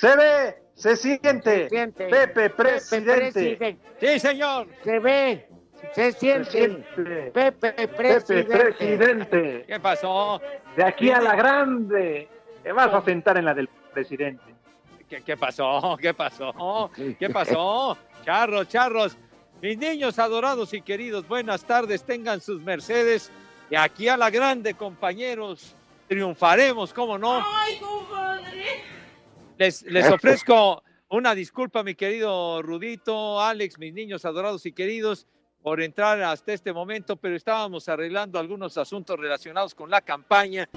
[0.00, 1.68] Se ve, se siente.
[1.68, 2.08] siente.
[2.08, 3.30] Pepe presidente.
[3.32, 3.76] presidente.
[4.00, 4.66] Sí, señor.
[4.82, 5.46] Se ve,
[5.92, 6.68] se siente.
[7.34, 9.64] Pepe Pepe presidente.
[9.66, 10.40] ¿Qué pasó?
[10.76, 12.28] De aquí a la grande.
[12.62, 14.42] Te vas a sentar en la del presidente.
[15.06, 15.98] ¿Qué, qué pasó?
[16.00, 16.90] ¿Qué pasó?
[17.18, 17.98] ¿Qué pasó?
[18.24, 19.18] Charros, charros.
[19.60, 23.30] Mis niños adorados y queridos, buenas tardes, tengan sus mercedes.
[23.68, 25.76] Y aquí a la grande, compañeros,
[26.10, 27.40] triunfaremos, ¿cómo no?
[27.46, 28.82] ¡Ay, compadre!
[29.58, 35.28] Les, les ofrezco una disculpa, mi querido Rudito, Alex, mis niños adorados y queridos,
[35.62, 40.68] por entrar hasta este momento, pero estábamos arreglando algunos asuntos relacionados con la campaña.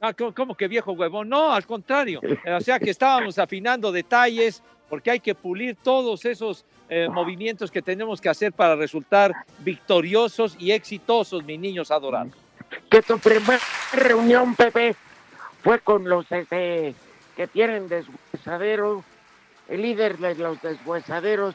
[0.00, 1.28] Ah, ¿cómo, cómo que viejo huevón?
[1.28, 2.22] No, al contrario.
[2.56, 7.82] O sea que estábamos afinando detalles porque hay que pulir todos esos eh, movimientos que
[7.82, 12.32] tenemos que hacer para resultar victoriosos y exitosos, mis niños adorados.
[12.90, 13.60] Que tu primera
[13.92, 14.94] reunión, Pepe,
[15.62, 16.94] fue con los este,
[17.36, 19.04] que tienen deshuesadero,
[19.68, 21.54] el líder de los deshuesaderos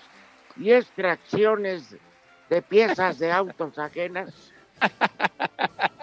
[0.58, 1.96] y extracciones
[2.50, 4.52] de piezas de autos ajenas.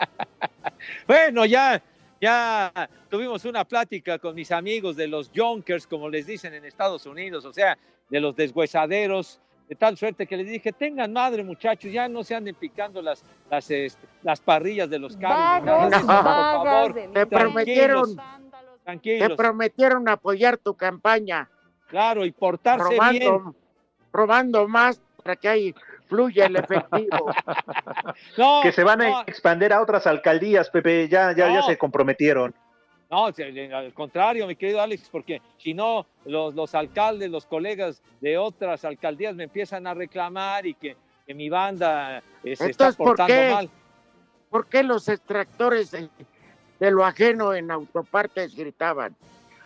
[1.06, 1.82] Bueno, ya,
[2.20, 2.72] ya
[3.10, 7.44] tuvimos una plática con mis amigos de los Junkers, como les dicen en Estados Unidos,
[7.44, 7.76] o sea,
[8.08, 12.34] de los deshuesaderos, de tal suerte que les dije, tengan madre muchachos, ya no se
[12.34, 15.64] anden picando las, las, este, las parrillas de los carros.
[15.66, 18.16] Vagos, por vagas favor, de Te prometieron,
[18.84, 19.28] tranquilos.
[19.28, 21.48] te prometieron apoyar tu campaña.
[21.88, 23.56] Claro, y portarse robando, bien.
[24.12, 25.74] robando más para que ahí
[26.08, 27.32] fluya el efectivo.
[28.36, 29.20] No, que se van a no.
[29.26, 31.62] expandir a otras alcaldías, Pepe, ya, ya, ya No.
[31.66, 32.54] se comprometieron.
[33.14, 38.02] No, eh, al contrario, mi querido Alex, porque si no, los, los alcaldes, los colegas
[38.20, 42.88] de otras alcaldías me empiezan a reclamar y que, que mi banda eh, se está
[42.88, 43.50] Entonces, ¿por portando qué?
[43.52, 43.70] mal.
[44.50, 46.08] ¿Por qué los extractores de,
[46.80, 49.14] de lo ajeno en autopartes gritaban?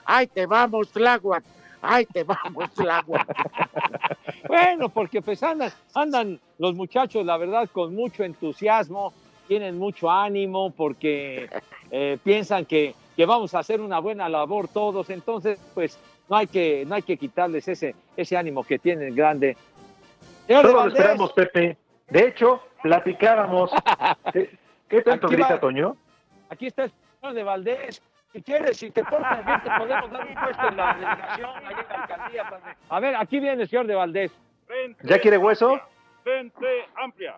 [0.04, 1.42] ¡Ay, te vamos, Tláhuac!
[1.80, 3.26] ¡Ay, te vamos, Tláhuac!
[4.46, 9.12] Bueno, porque pues andan, andan los muchachos, la verdad, con mucho entusiasmo,
[9.46, 11.48] tienen mucho ánimo, porque
[11.90, 16.46] eh, piensan que, que vamos a hacer una buena labor todos, entonces pues no hay
[16.46, 19.56] que, no hay que quitarles ese, ese ánimo que tienen grande.
[20.46, 21.76] Señor Todos lo esperamos, Pepe.
[22.06, 23.72] De hecho, platicábamos.
[24.32, 24.56] ¿Qué,
[24.88, 25.60] qué tanto Aquí grita, va.
[25.60, 25.96] Toño?
[26.48, 28.02] Aquí está el señor de Valdés.
[28.32, 31.74] Si quieres, si te portas bien, te podemos dar un puesto en la delegación, ahí
[31.74, 32.50] en la alcaldía.
[32.50, 32.76] padre.
[32.88, 34.30] A ver, aquí viene el señor de Valdés.
[35.02, 35.80] ¿Ya quiere hueso?
[36.22, 37.34] Frente amplia.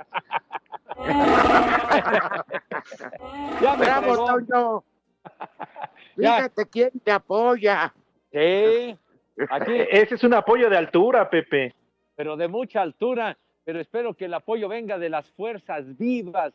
[3.63, 4.27] Ya me ¡Bravo.
[4.27, 4.85] Toño!
[6.17, 7.93] Fíjate quién te apoya.
[8.33, 8.97] Sí,
[9.49, 11.75] aquí, Ese es un apoyo de altura, Pepe.
[12.17, 13.37] pero de mucha altura.
[13.65, 16.53] Pero espero que el apoyo venga de las fuerzas vivas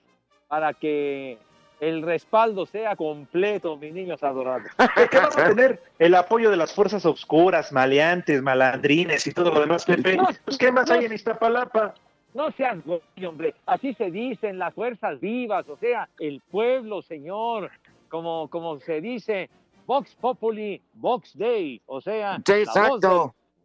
[0.47, 1.38] para que
[1.80, 4.67] el respaldo sea completo, mis niños adorados.
[5.12, 5.82] ¿Qué vamos a tener?
[5.99, 10.17] El apoyo de las fuerzas oscuras, maleantes, malandrines y todo lo demás, Pepe.
[10.45, 11.93] Pues, ¿Qué más hay en Iztapalapa?
[12.34, 12.78] No seas
[13.25, 13.56] hombre.
[13.65, 17.71] Así se dicen las fuerzas vivas, o sea, el pueblo, señor.
[18.10, 19.50] Como, como se dice,
[19.86, 21.82] Vox Populi, Vox Dei.
[21.86, 23.20] O sea, Sí, la, voz del,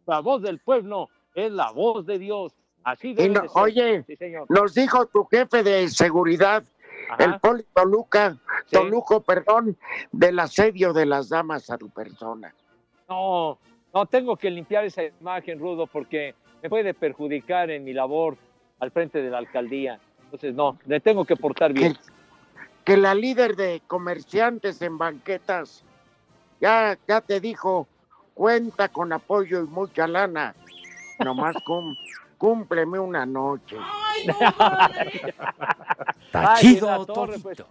[0.07, 2.53] la voz del pueblo es la voz de Dios.
[2.83, 3.61] Así Y debe no- de ser.
[3.61, 4.45] oye, Sí, señor.
[4.49, 6.63] nos dijo tu jefe de seguridad,
[7.09, 7.23] Ajá.
[7.23, 8.75] el Poli Toluca, Sí.
[8.75, 9.77] Toluco, perdón,
[10.11, 12.53] del asedio de las damas a tu persona.
[13.07, 13.57] No,
[13.93, 18.37] no tengo que limpiar esa imagen, Rudo, porque me puede perjudicar en mi labor
[18.79, 19.99] al frente de la alcaldía.
[20.23, 21.97] Entonces, no, le tengo que portar bien.
[22.91, 25.81] Que la líder de comerciantes en banquetas
[26.59, 27.87] ya, ya te dijo,
[28.33, 30.53] cuenta con apoyo y mucha lana.
[31.23, 31.95] Nomás cum-
[32.37, 33.77] cúmpleme una noche.
[36.33, 37.63] Ay, torre, pues,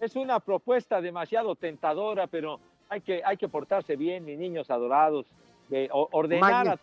[0.00, 5.26] es una propuesta demasiado tentadora, pero hay que, hay que portarse bien, mis niños adorados,
[5.68, 6.78] de ordenar a,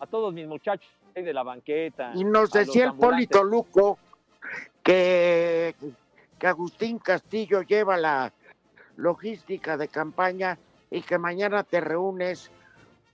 [0.00, 2.12] a todos mis muchachos de la banqueta.
[2.14, 3.28] Y nos decía el Poli ambulantes.
[3.28, 3.98] Toluco
[4.82, 5.74] que,
[6.38, 8.32] que Agustín Castillo lleva la
[8.96, 10.58] logística de campaña
[10.90, 12.50] y que mañana te reúnes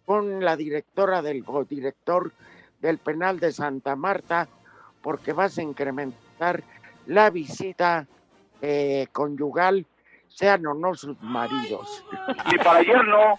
[0.05, 2.33] con la directora del o director
[2.81, 4.49] del penal de Santa Marta
[5.03, 6.63] porque vas a incrementar
[7.07, 8.07] la visita
[8.63, 9.87] eh, conyugal,
[10.29, 12.05] sean o no sus maridos.
[12.51, 13.37] Y para ayer no.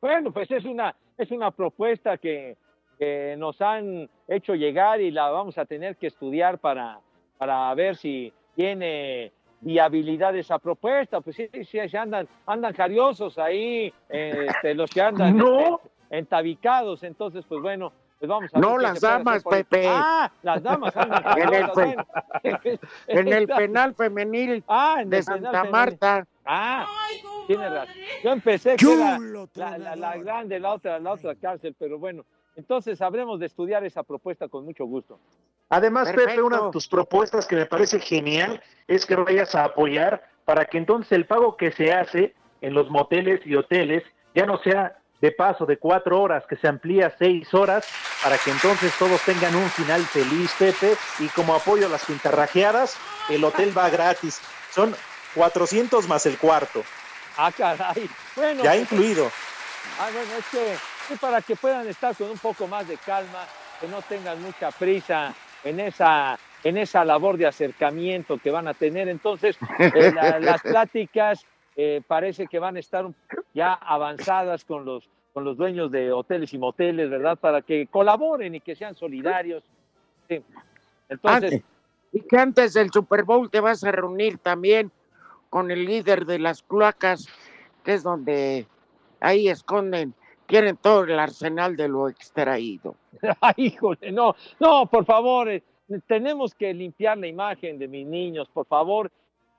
[0.00, 2.56] Bueno, pues es una, es una propuesta que,
[2.98, 7.00] que nos han hecho llegar y la vamos a tener que estudiar para,
[7.38, 8.32] para ver si
[8.64, 9.32] tiene
[9.62, 11.20] viabilidad esa propuesta.
[11.22, 15.58] Pues sí, sí, sí, andan, andan jariosos ahí, este, los que andan No.
[15.76, 17.02] este, entabicados.
[17.02, 19.42] Entonces, pues bueno, pues vamos a ver No, las damas.
[19.42, 19.84] Pepe.
[19.88, 25.50] Ah, las damas andan En el, pe- en el penal femenil Ah, en de Santa
[25.50, 25.70] femenil.
[25.72, 26.26] Marta.
[26.44, 26.86] Ah,
[27.46, 27.94] tiene razón.
[28.22, 28.76] Yo empecé
[29.54, 32.24] la, la- la grande, la otra, la otra cárcel, pero bueno,
[32.56, 35.18] entonces habremos de estudiar esa propuesta con mucho gusto.
[35.68, 40.28] Además, Pepe, una de tus propuestas que me parece genial es que vayas a apoyar
[40.44, 44.02] para que entonces el pago que se hace en los moteles y hoteles
[44.34, 47.86] ya no sea de paso de cuatro horas, que se amplía a seis horas
[48.22, 52.98] para que entonces todos tengan un final feliz, Pepe, y como apoyo a las pintarrajeadas,
[53.28, 54.40] el hotel va gratis.
[54.70, 54.94] Son
[55.34, 56.82] 400 más el cuarto.
[57.36, 58.08] Ah, caray.
[58.34, 59.30] Bueno, ya pues, incluido.
[59.98, 60.76] Ah, bueno, es que
[61.14, 63.44] es para que puedan estar con un poco más de calma,
[63.80, 65.34] que no tengan mucha prisa
[65.64, 69.08] en esa, en esa labor de acercamiento que van a tener.
[69.08, 71.44] Entonces, eh, la- las pláticas
[71.76, 73.06] eh, parece que van a estar
[73.54, 77.38] ya avanzadas con los, con los dueños de hoteles y moteles, ¿verdad?
[77.38, 79.62] Para que colaboren y que sean solidarios.
[80.28, 80.42] Sí.
[81.08, 81.62] Entonces, Antes-
[82.12, 84.90] y que antes del Super Bowl te vas a reunir también
[85.48, 87.28] con el líder de las cloacas,
[87.84, 88.66] que es donde
[89.20, 90.12] ahí esconden,
[90.50, 92.94] tienen todo el arsenal de lo extraído.
[93.40, 95.62] Ay, híjole, no, no, por favor, eh,
[96.06, 99.10] tenemos que limpiar la imagen de mis niños, por favor,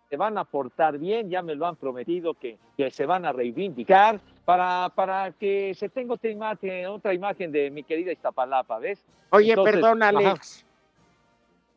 [0.10, 3.32] se van a portar bien, ya me lo han prometido que, que se van a
[3.32, 9.04] reivindicar para, para que se tenga otra imagen, otra imagen de mi querida Iztapalapa, ¿ves?
[9.30, 10.10] Oye, Entonces, perdón, ajá.
[10.10, 10.66] Alex.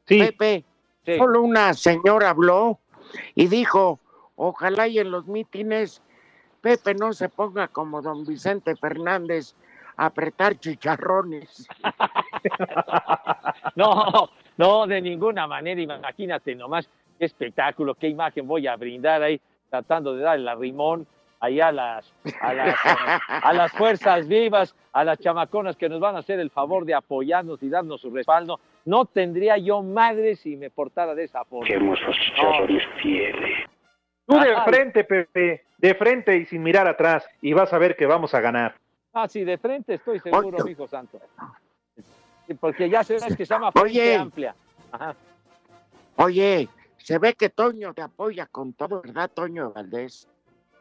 [0.06, 0.18] Sí.
[0.18, 0.64] Pepe,
[1.06, 1.18] Sí.
[1.18, 2.78] solo una señora habló
[3.34, 4.00] y dijo,
[4.36, 6.02] ojalá y en los mítines
[6.64, 9.54] Pepe no se ponga como don Vicente Fernández
[9.98, 11.68] a apretar chicharrones.
[13.76, 16.88] No, no, de ninguna manera, imagínate nomás
[17.18, 19.40] qué espectáculo, qué imagen voy a brindar ahí,
[19.70, 21.06] tratando de dar el arrimón
[21.40, 22.76] ahí a las, a las,
[23.28, 26.94] a las fuerzas vivas, a las chamaconas que nos van a hacer el favor de
[26.94, 28.60] apoyarnos y darnos su respaldo.
[28.84, 31.66] No tendría yo madre si me portara de esa forma.
[31.66, 33.66] Qué hermosos chicharrones tiene.
[34.26, 34.64] Tú de Ajá.
[34.64, 38.40] frente, Pepe, de frente y sin mirar atrás, y vas a ver que vamos a
[38.40, 38.74] ganar.
[39.12, 40.72] Ah, sí, de frente estoy seguro, Oye.
[40.72, 41.20] hijo santo.
[42.60, 44.16] Porque ya sabes que se llama frente Oye.
[44.16, 44.54] amplia.
[44.90, 45.14] Ajá.
[46.16, 46.68] Oye,
[46.98, 50.28] se ve que Toño te apoya con todo, ¿verdad, Toño Valdés?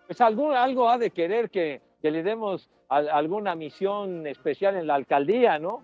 [0.05, 4.85] pues algún, algo ha de querer que, que le demos al- alguna misión especial en
[4.85, 5.81] la alcaldía, ¿no?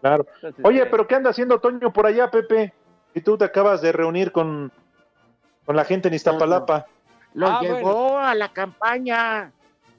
[0.00, 0.26] Claro.
[0.36, 2.72] Entonces, Oye, eh, pero ¿qué anda haciendo Toño por allá, Pepe?
[3.14, 4.72] Y tú te acabas de reunir con,
[5.66, 6.86] con la gente en Iztapalapa.
[7.34, 9.52] Lo Ah, llevó a la campaña.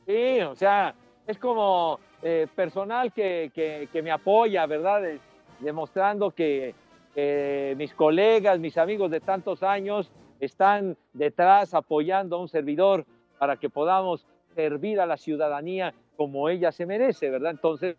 [0.07, 0.95] Sí, o sea,
[1.27, 5.01] es como eh, personal que, que- que me apoya, ¿verdad?
[5.03, 5.19] De-
[5.59, 6.73] demostrando que
[7.15, 10.09] eh, mis colegas, mis amigos de tantos años
[10.39, 13.05] están detrás apoyando a un servidor
[13.37, 17.51] para que podamos servir a la ciudadanía como ella se merece, ¿verdad?
[17.51, 17.97] Entonces,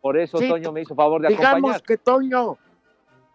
[0.00, 1.82] por eso Sí, Toño me hizo favor de Digamos acompañar.
[1.82, 2.58] que Toño,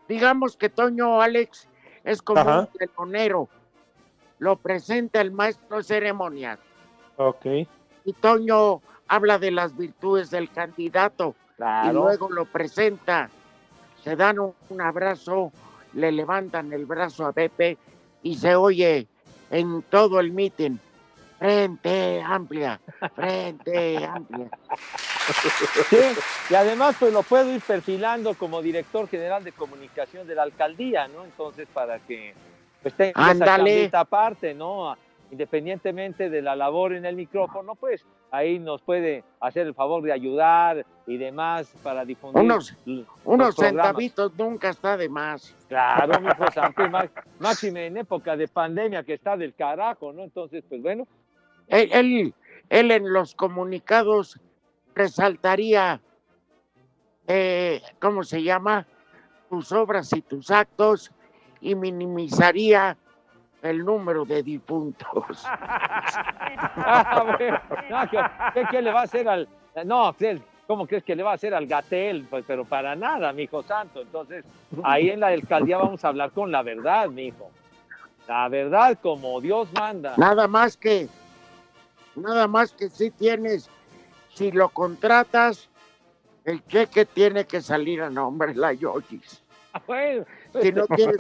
[0.08, 1.68] digamos que Toño Alex
[2.04, 2.60] es como Ajá.
[2.62, 3.48] un telonero.
[4.40, 6.60] Lo presenta el maestro de ceremonias.
[7.18, 7.46] Ok.
[8.06, 11.36] Y Toño habla de las virtudes del candidato.
[11.54, 11.94] Y Claro.
[11.94, 13.30] luego lo presenta.
[14.04, 15.52] Se dan un, un abrazo,
[15.94, 17.78] le levantan el brazo a Pepe
[18.22, 19.08] y se oye
[19.50, 20.80] en todo el mitin.
[21.40, 22.80] Frente amplia,
[23.16, 24.50] frente amplia.
[25.90, 25.98] Sí,
[26.52, 31.08] y además pues lo puedo ir perfilando como director general de comunicación de la alcaldía,
[31.08, 31.24] ¿no?
[31.24, 32.36] Entonces para que
[32.86, 33.72] pues tenga esa Ándale.
[33.74, 34.96] chambita aparte, ¿no?
[35.32, 40.12] Independientemente de la labor en el micrófono, pues ahí nos puede hacer el favor de
[40.14, 42.76] ayudar y demás para difundir Unos-
[43.24, 45.56] Unos centavitos nunca está de más.
[45.68, 46.44] Claro, mi hijo
[46.92, 47.10] má-
[47.40, 50.24] máxime en época de pandemia que está del carajo, ¿no?
[50.24, 51.08] Entonces, pues bueno,
[51.70, 52.34] Él, él,
[52.70, 54.40] él en los comunicados
[54.94, 56.02] resaltaría,
[57.28, 58.86] eh, ¿cómo se llama?
[59.50, 61.12] Tus obras y tus actos
[61.66, 62.96] y minimizaría
[63.64, 65.44] el número de difuntos.
[66.78, 67.60] Ah, bueno,
[67.90, 68.20] no, ¿qué,
[68.54, 69.48] qué- qué le va a hacer al.?
[69.86, 70.16] No,
[70.68, 72.28] ¿cómo crees que le va a hacer al Gatel?
[72.30, 74.02] Pues, pero para nada, mi hijo santo.
[74.02, 74.46] Entonces,
[74.84, 77.50] ahí en la alcaldía vamos a hablar con la verdad, mi hijo.
[78.28, 80.14] La verdad, como Dios manda.
[80.18, 81.08] Nada más que,
[82.16, 83.70] nada más que si tienes,
[84.34, 85.70] si lo contratas,
[86.44, 89.42] el cheque tiene que salir a nombre de la Yoyis.
[89.88, 90.26] Bueno,
[90.62, 91.18] Si no quieres,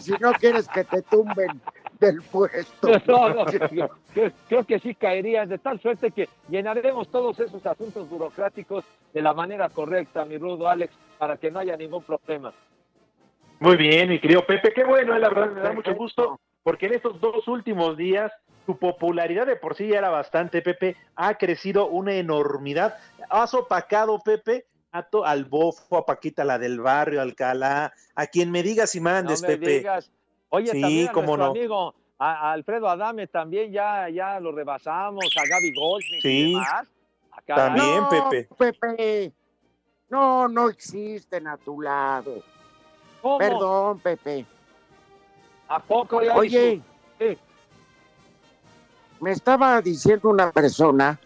[0.00, 1.60] si no quieres que te tumben
[2.00, 2.88] del puesto.
[3.06, 3.90] No, no, creo,
[4.48, 9.32] creo que sí caerías de tal suerte que llenaremos todos esos asuntos burocráticos de la
[9.32, 12.52] manera correcta, mi rudo Alex, para que no haya ningún problema.
[13.58, 16.86] Muy bien, mi querido Pepe, qué bueno, eh, la verdad me da mucho gusto, porque
[16.86, 18.30] en estos dos últimos días
[18.66, 22.96] tu popularidad de por sí ya era bastante, Pepe, ha crecido una enormidad,
[23.30, 24.66] has opacado, Pepe,
[25.24, 29.48] al bofo, a Paquita, la del barrio, Alcalá, a quien me digas y mandes, no
[29.48, 29.78] me Pepe.
[29.78, 30.10] digas.
[30.50, 31.50] Oye, Sí, también a cómo nuestro no.
[31.50, 36.52] amigo a, a Alfredo Adame también ya, ya lo rebasamos, a Gaby Goldsmith Sí, y
[36.54, 36.86] demás.
[37.46, 37.66] Caray.
[37.66, 38.02] también.
[38.02, 38.48] no, Pepe.
[38.56, 39.32] Pepe.
[40.08, 42.42] No, no existen a tu lado.
[43.20, 43.38] ¿Cómo?
[43.38, 44.46] Perdón, Pepe.
[45.68, 46.80] ¿A poco ya Oye,
[47.18, 47.36] Sí.
[49.20, 51.18] me estaba diciendo una persona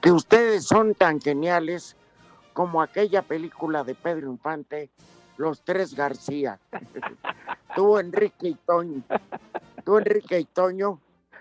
[0.00, 1.96] que ustedes son tan geniales
[2.56, 4.88] como aquella película de Pedro Infante,
[5.36, 6.58] Los Tres García.
[7.76, 9.02] Tú, Enrique y Toño.
[9.84, 10.98] Tú, Enrique y Toño,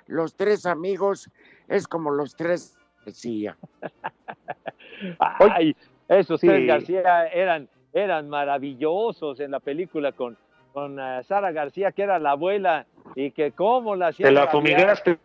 [0.07, 1.29] los tres amigos,
[1.69, 3.55] es como los tres García.
[5.19, 5.73] Ay,
[6.09, 6.47] esos Sí.
[6.47, 10.37] tres García eran, eran maravillosos en la película con,
[10.73, 12.85] con eh, Sara García, que era la abuela,
[13.15, 14.25] y que cómo la hacía.
[14.25, 15.17] Te la fumigaste.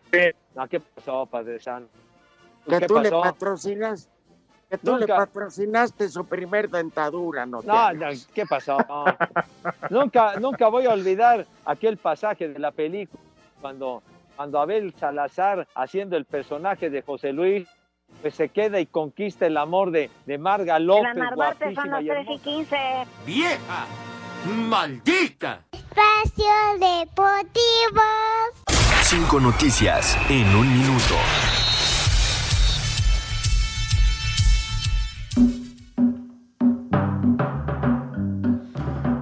[0.55, 1.91] No, ¿qué pasó, Padre Santo?
[2.69, 3.23] Que ¿Qué tú le pasó?
[3.23, 4.09] patrocinas,
[4.71, 5.17] que tú le Nunca.
[5.17, 7.61] patrocinaste su primer dentadura, ¿no?
[7.61, 8.79] te No, no, ¿qué pasó?
[8.89, 9.05] No.
[9.91, 13.21] nunca, nunca voy a olvidar aquel pasaje de la película
[13.61, 14.03] cuando,
[14.37, 17.69] cuando Abel Salazar, haciendo el personaje de José Luis,
[18.23, 22.01] pues se queda y conquista el amor de, de Marga López, La Narvarte son guapísima
[22.01, 22.45] las y 3 y hermosa.
[22.45, 22.77] 15.
[23.27, 23.87] ¡Vieja!
[24.69, 25.61] ¡Maldita!
[25.73, 28.03] Espacio Deportivo.
[29.03, 31.15] Cinco noticias en un minuto.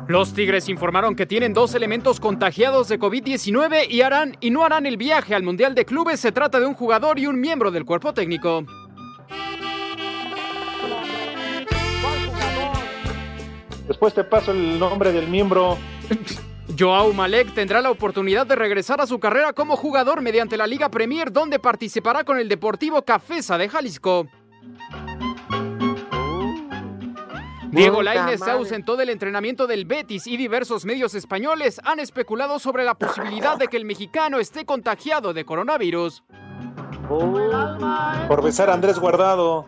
[0.09, 4.87] Los Tigres informaron que tienen dos elementos contagiados de COVID-19 y harán y no harán
[4.87, 6.19] el viaje al Mundial de Clubes.
[6.19, 8.65] Se trata de un jugador y un miembro del cuerpo técnico.
[13.87, 15.77] Después te paso el nombre del miembro.
[16.79, 20.89] Joao Malek tendrá la oportunidad de regresar a su carrera como jugador mediante la Liga
[20.91, 24.27] Premier, donde participará con el Deportivo Cafesa de Jalisco.
[27.71, 32.85] Diego Lainez se ausentó del entrenamiento del Betis y diversos medios españoles han especulado sobre
[32.85, 36.23] la posibilidad de que el mexicano esté contagiado de coronavirus.
[37.09, 39.67] Por besar a Andrés Guardado.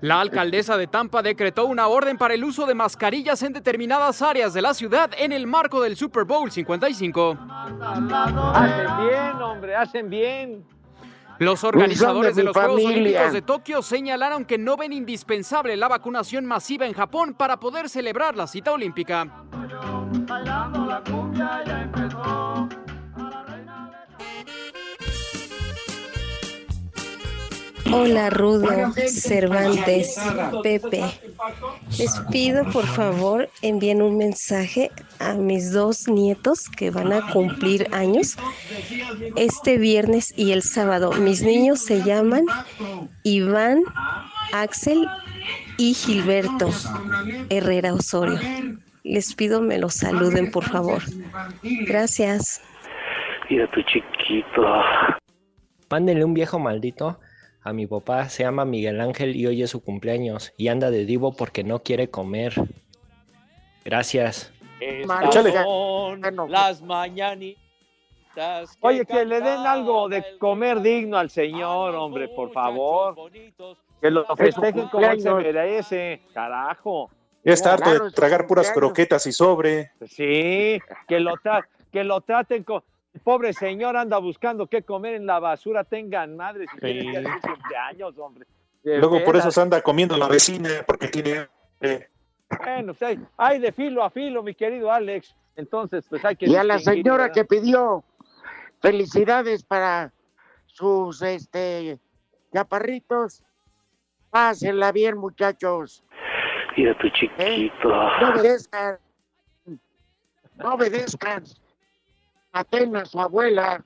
[0.00, 4.52] La alcaldesa de Tampa decretó una orden para el uso de mascarillas en determinadas áreas
[4.52, 7.38] de la ciudad en el marco del Super Bowl 55.
[7.80, 10.73] Hacen bien, hombre, hacen bien.
[11.38, 12.84] Los organizadores de los Juegos.
[12.84, 17.88] Olímpicos de Tokio señalaron que no ven indispensable la vacunación masiva en Japón para poder
[17.88, 19.44] celebrar la cita olímpica.
[27.96, 30.16] Hola Rudo, Cervantes,
[30.64, 31.04] Pepe.
[31.96, 34.90] Les pido por favor envíen un mensaje
[35.20, 38.36] a mis dos nietos que van a cumplir años
[39.36, 41.12] este viernes y el sábado.
[41.12, 42.46] Mis niños se llaman
[43.22, 43.84] Iván,
[44.52, 45.06] Axel
[45.78, 46.70] y Gilberto
[47.48, 48.40] Herrera Osorio.
[49.04, 51.00] Les pido me los saluden por favor.
[51.62, 52.60] Gracias.
[53.48, 54.62] Mira tu chiquito.
[55.90, 57.20] Mándenle un viejo maldito
[57.64, 61.06] a mi papá, se llama Miguel Ángel y hoy es su cumpleaños y anda de
[61.06, 62.54] divo porque no quiere comer.
[63.84, 64.52] Gracias.
[64.80, 65.34] Estas
[65.64, 67.56] son las mañanitas.
[68.80, 73.16] Oye, que le den algo de comer digno al señor, hombre, por favor.
[74.00, 75.36] Que lo festejen como él se cumpleaños.
[75.36, 77.10] merece, carajo.
[77.44, 79.90] Ya está harto de tragar puras croquetas y sobre.
[80.06, 82.82] Sí, que lo, tra- que lo traten con...
[83.14, 87.40] El pobre señor anda buscando qué comer en la basura, tengan madre si que hacer
[87.40, 88.44] cumpleaños, hombre.
[88.82, 91.48] De Luego por eso se anda comiendo la vecina porque tiene.
[91.80, 92.08] eh,
[92.62, 95.34] Bueno, pues hay, hay de filo a filo, mi querido Alex.
[95.56, 96.46] Entonces, pues hay que...
[96.46, 97.34] Y a la señora ¿verdad?
[97.34, 98.04] que pidió
[98.80, 100.12] felicidades para
[100.66, 101.98] sus este
[102.52, 103.42] chaparritos.
[104.30, 106.04] Pásenla bien, muchachos.
[106.76, 107.88] Mira tu chiquito.
[107.88, 108.98] No obedezcan.
[110.56, 111.44] No obedezcan.
[112.54, 113.82] Atenas, su abuela.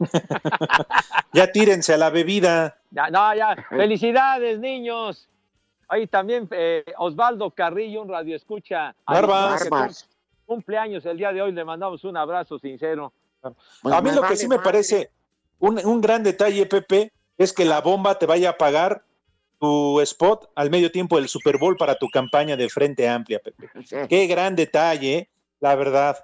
[1.32, 2.78] ya tírense a la bebida.
[2.90, 3.56] Ya, no, ya.
[3.68, 5.28] Felicidades, niños.
[5.88, 8.94] Ahí también eh, Osvaldo Carrillo, un radio escucha.
[9.06, 10.08] Barbas.
[10.46, 13.12] Cumpleaños el día de hoy, le mandamos un abrazo sincero.
[13.42, 15.10] A mí lo que sí me parece
[15.58, 19.02] un, un gran detalle, Pepe, es que la bomba te vaya a pagar
[19.60, 23.68] tu spot al medio tiempo del Super Bowl para tu campaña de Frente Amplia, Pepe.
[24.08, 25.28] Qué gran detalle, ¿eh?
[25.60, 26.18] la verdad.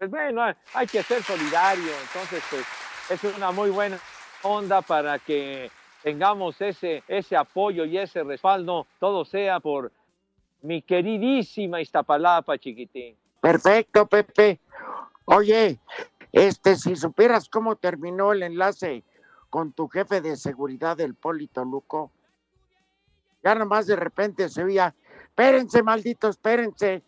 [0.00, 0.42] Pues bueno,
[0.72, 2.64] hay que ser solidario, entonces pues
[3.10, 3.98] es una muy buena
[4.42, 5.70] onda para que
[6.02, 9.92] tengamos ese, ese apoyo y ese respaldo, todo sea por
[10.62, 13.14] mi queridísima Iztapalapa, chiquitín.
[13.42, 14.58] Perfecto, Pepe.
[15.26, 15.78] Oye,
[16.32, 19.04] este, si supieras cómo terminó el enlace
[19.50, 22.10] con tu jefe de seguridad, el Polito Luco,
[23.44, 24.94] ya nomás de repente se oía,
[25.24, 27.02] espérense, malditos, espérense.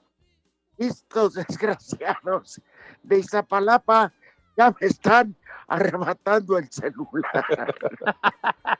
[0.87, 2.61] Estos desgraciados
[3.03, 4.13] de Izapalapa
[4.57, 5.35] ya me están
[5.69, 7.75] arrebatando el celular.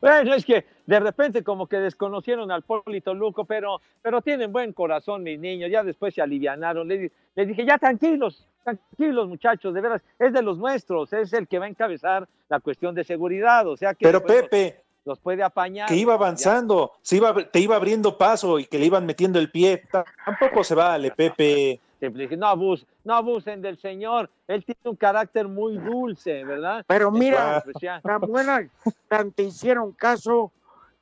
[0.00, 4.72] Bueno, es que de repente como que desconocieron al Polito Luco, pero, pero tienen buen
[4.72, 6.86] corazón mis niños, ya después se alivianaron.
[6.86, 11.32] Les, di- les dije, ya tranquilos, tranquilos muchachos, de veras, es de los nuestros, es
[11.32, 14.04] el que va a encabezar la cuestión de seguridad, o sea que...
[14.06, 15.88] Pero bueno, Pepe, los puede apañar.
[15.88, 19.50] Que iba avanzando, se iba, te iba abriendo paso y que le iban metiendo el
[19.50, 19.82] pie.
[19.90, 21.80] Ta- Tampoco se vale, Pepe.
[22.00, 24.30] Dije, no abusen, no abusen del señor.
[24.46, 26.84] Él tiene un carácter muy dulce, ¿verdad?
[26.86, 28.00] Pero mira, Pues ya.
[28.00, 28.68] tan buena,
[29.08, 30.52] tan te hicieron caso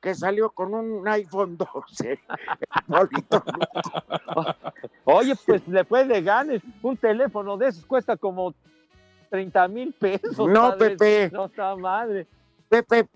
[0.01, 2.19] que salió con un iPhone 12.
[2.87, 3.43] Polito.
[5.05, 6.61] Oye, pues le fue de ganes.
[6.81, 8.53] Un teléfono de esos cuesta como
[9.29, 10.37] 30 mil pesos.
[10.47, 10.89] No, padre.
[10.97, 11.29] Pepe.
[11.31, 12.25] No está madre.
[12.69, 13.07] Pepe,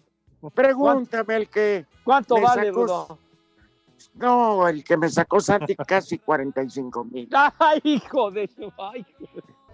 [0.49, 1.85] pregúntame el que.
[2.03, 3.19] ¿Cuánto me vale, sacó- Rudo?
[4.15, 7.29] No, el que me sacó Santi casi 45 mil.
[7.59, 8.71] Ay, hijo de su.
[8.77, 9.05] Ay,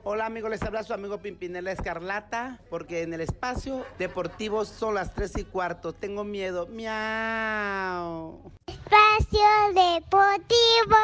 [0.04, 5.14] Hola amigos, les habla su amigo Pimpinela Escarlata, porque en el espacio deportivo son las
[5.14, 5.92] 3 y cuarto.
[5.92, 6.66] Tengo miedo.
[6.68, 8.40] Miau.
[8.68, 10.96] Espacio Deportivo.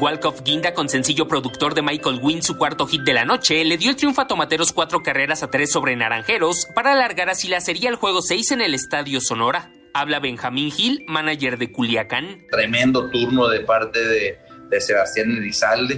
[0.00, 3.76] Walkoff Guinda, con sencillo productor de Michael Wynn, su cuarto hit de la noche, le
[3.76, 7.60] dio el triunfo a Tomateros cuatro carreras a tres sobre Naranjeros para alargar así la
[7.60, 9.70] serie al juego 6 en el Estadio Sonora.
[9.92, 12.38] Habla Benjamín Gil, manager de Culiacán.
[12.50, 14.38] tremendo turno de parte de,
[14.70, 15.96] de Sebastián Elizalde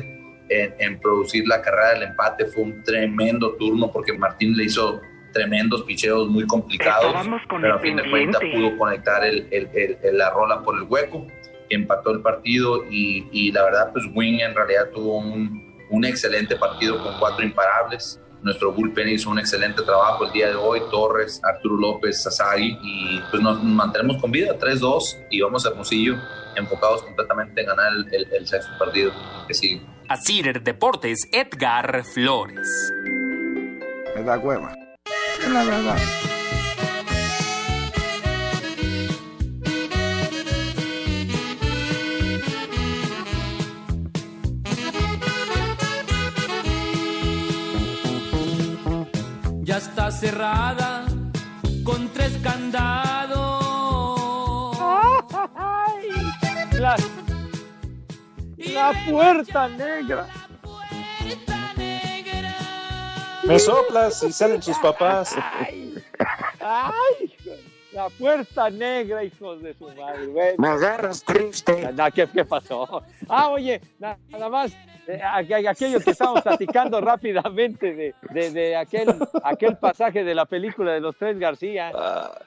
[0.49, 2.47] en, en producir la carrera del empate.
[2.47, 5.01] Fue un tremendo turno porque Martín le hizo
[5.33, 7.15] tremendos picheos muy complicados,
[7.61, 10.83] pero a fin de cuentas pudo conectar el, el- el- el- la rola por el
[10.85, 11.27] hueco,
[11.73, 16.05] que empató el partido y, y la verdad pues Wing en realidad tuvo un, un
[16.05, 18.21] excelente partido con cuatro imparables.
[18.43, 23.21] Nuestro bullpen hizo un excelente trabajo el día de hoy, Torres, Arturo López, Sasagi, y
[23.31, 26.17] pues nos mantenemos con vida, 3-2, y vamos a Hermosillo
[26.57, 29.13] enfocados completamente en ganar el, el- el sexto partido
[29.49, 29.81] que sigue.
[30.09, 32.93] A Cider Deportes, Edgar Flores.
[34.15, 34.75] Me da hueva.
[35.41, 35.97] Es la verdad.
[50.23, 51.05] Cerrada
[51.85, 53.43] con tres candados.
[56.79, 56.97] La,
[58.57, 60.27] la puerta negra.
[63.43, 65.35] Me soplas y salen sus papás.
[66.61, 67.35] Ay,
[67.93, 70.29] la puerta negra, hijos de su madre.
[70.29, 70.55] Bueno.
[70.59, 71.93] Me agarras triste.
[71.93, 73.03] No, ¿qué, qué pasó?
[73.29, 74.71] Ah, oye, na- nada más,
[75.09, 79.09] aqu- aquello que estábamos platicando rápidamente de, de- de aquel,
[79.43, 81.93] aquel pasaje de la película de los tres García.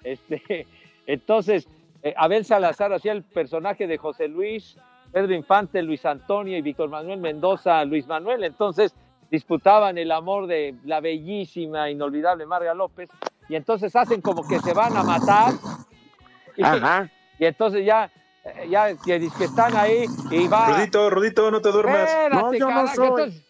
[0.04, 0.68] Este,
[1.08, 1.68] entonces,
[2.04, 4.78] eh, Abel Salazar hacía el personaje de José Luis,
[5.12, 8.44] Pedro Infante, Luis Antonio y Víctor Manuel Mendoza, Luis Manuel.
[8.44, 8.94] Entonces,
[9.32, 13.10] disputaban el amor de la bellísima, inolvidable Marga López.
[13.50, 15.54] Y entonces hacen como que se van a matar.
[16.58, 17.10] Y, Ajá.
[17.40, 18.10] y entonces ya,
[18.46, 20.78] eh, ya que, están ahí y va.
[20.78, 22.10] Rudito, Rudito, no te duermas.
[22.10, 23.08] Espérate, No, yo no soy.
[23.08, 23.42] entonces-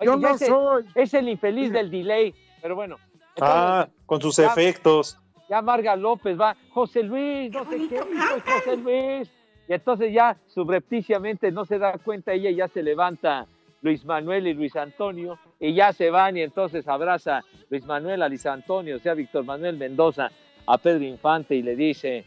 [0.00, 0.84] Yo Oye, no ese- soy.
[0.94, 2.96] Es el infeliz del delay, pero bueno.
[3.40, 5.18] Ah, con sus ya- efectos.
[5.48, 9.30] Ya Marga López va, José Luis, no sé qué, José Luis.
[9.68, 13.46] Y entonces ya subrepticiamente no se da cuenta ella, y ya se levanta
[13.82, 18.28] Luis Manuel y Luis Antonio, y ya se van y entonces abraza Luis Manuel a
[18.28, 20.30] Luis Antonio, o sea, Víctor Manuel Mendoza
[20.66, 22.24] a Pedro Infante y le dice,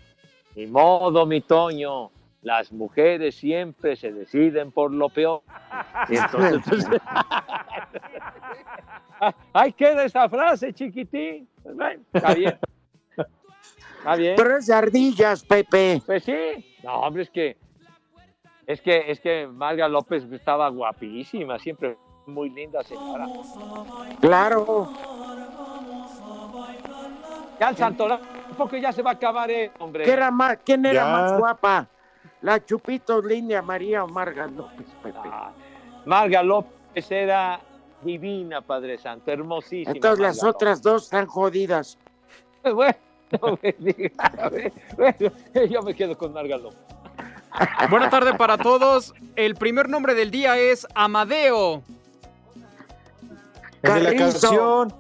[0.56, 5.42] ni modo, mi Toño, las mujeres siempre se deciden por lo peor.
[6.10, 6.88] Y entonces, pues,
[9.54, 11.48] ahí queda esa frase, chiquitín.
[11.64, 12.58] Pues, bueno, está bien.
[13.98, 14.36] Está bien.
[14.36, 16.02] Pero es de ardillas, Pepe.
[16.06, 16.76] Pues sí.
[16.84, 17.58] No, hombre, es que
[18.66, 23.28] es que es que Marga López estaba guapísima, siempre muy linda señora.
[24.20, 24.92] Claro.
[27.60, 28.22] Ya el Santorán,
[28.52, 30.04] poco ya se va a acabar, eh, hombre.
[30.06, 31.12] ¿Qué era más, ¿Quién era Ya.
[31.12, 31.88] más guapa?
[32.42, 35.30] ¿La Chupito Línea María o Marga López, Pepe?
[36.06, 37.60] Marga López era
[38.02, 39.92] divina, Padre Santo, hermosísima.
[39.92, 41.98] Entonces las Marga otras dos están jodidas.
[42.64, 42.74] López.
[43.32, 46.80] Bueno, me diga, a ver, bueno, yo me quedo con Marga López.
[47.90, 49.14] Buena tarde para todos.
[49.36, 51.84] El primer nombre del día es Amadeo.
[53.82, 54.94] El de la canción.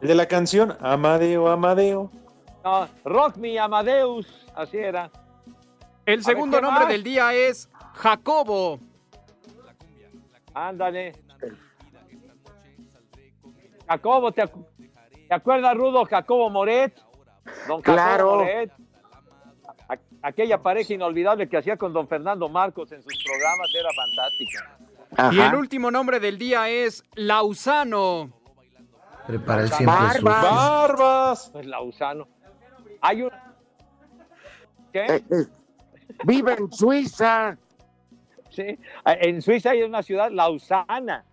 [0.00, 0.76] El de la canción.
[0.80, 2.10] Amadeo, Amadeo.
[2.66, 5.08] No, Rock Me Amadeus, así era.
[6.04, 6.92] El segundo ver, ¿qué nombre más?
[6.92, 8.80] del día es Jacobo.
[10.52, 11.12] Ándale.
[13.88, 14.66] Jacobo, ¿te, acu-
[15.28, 16.04] te acuerdas, Rudo?
[16.06, 16.92] Jacobo Moret.
[17.68, 18.34] Don Jacobo Claro.
[18.38, 18.72] Moret.
[19.88, 25.36] A- aquella pareja inolvidable que hacía con don Fernando Marcos en sus programas era fantástica.
[25.36, 28.32] Y el último nombre del día es Lausano.
[29.28, 29.78] Prepara el Barbas.
[29.78, 30.24] siempre sucio.
[30.24, 31.50] Barbas.
[31.52, 32.26] Pues Lausano.
[33.00, 33.30] Hay un.
[34.92, 35.06] ¿Qué?
[35.06, 35.46] Eh, eh,
[36.24, 37.56] Vive en Suiza.
[38.50, 38.78] Sí.
[39.04, 41.24] En Suiza hay una ciudad, Lausana.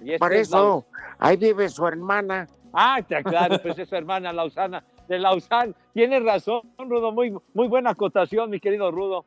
[0.00, 0.86] Y Por es eso,
[1.18, 2.48] ahí vive su hermana.
[2.72, 5.74] Ah, está claro, pues es su hermana Lausana de Lausanne.
[5.92, 9.26] Tienes razón, Rudo, muy, muy buena acotación, mi querido Rudo.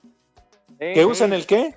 [0.79, 1.75] Eh, ¿Que usan el qué?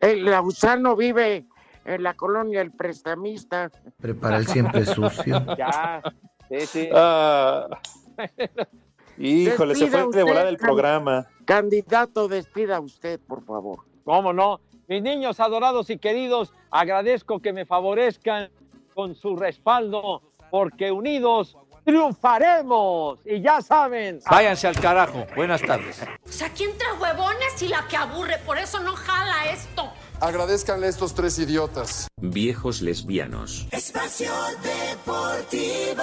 [0.00, 1.46] El Lausano vive
[1.84, 3.70] en la colonia El Prestamista.
[4.00, 5.44] Prepara el siempre sucio.
[5.56, 6.02] Ya,
[6.48, 6.88] sí, sí.
[6.92, 7.68] Ah,
[9.18, 11.26] híjole, se fue de volada usted, el programa.
[11.44, 13.80] Candidato, despida usted, por favor.
[14.04, 14.60] ¿Cómo no?
[14.88, 18.50] Mis niños adorados y queridos, agradezco que me favorezcan
[18.94, 23.20] con su respaldo, porque unidos triunfaremos.
[23.24, 24.20] Y ya saben.
[24.30, 25.26] Váyanse al carajo.
[25.34, 26.02] Buenas tardes.
[26.24, 29.90] O sea, aquí entre huevones y la que aburre, por eso no jala esto.
[30.20, 32.08] Agradezcanle a estos tres idiotas.
[32.20, 33.66] Viejos lesbianos.
[33.72, 34.32] Espacio
[34.62, 36.02] Deportivo.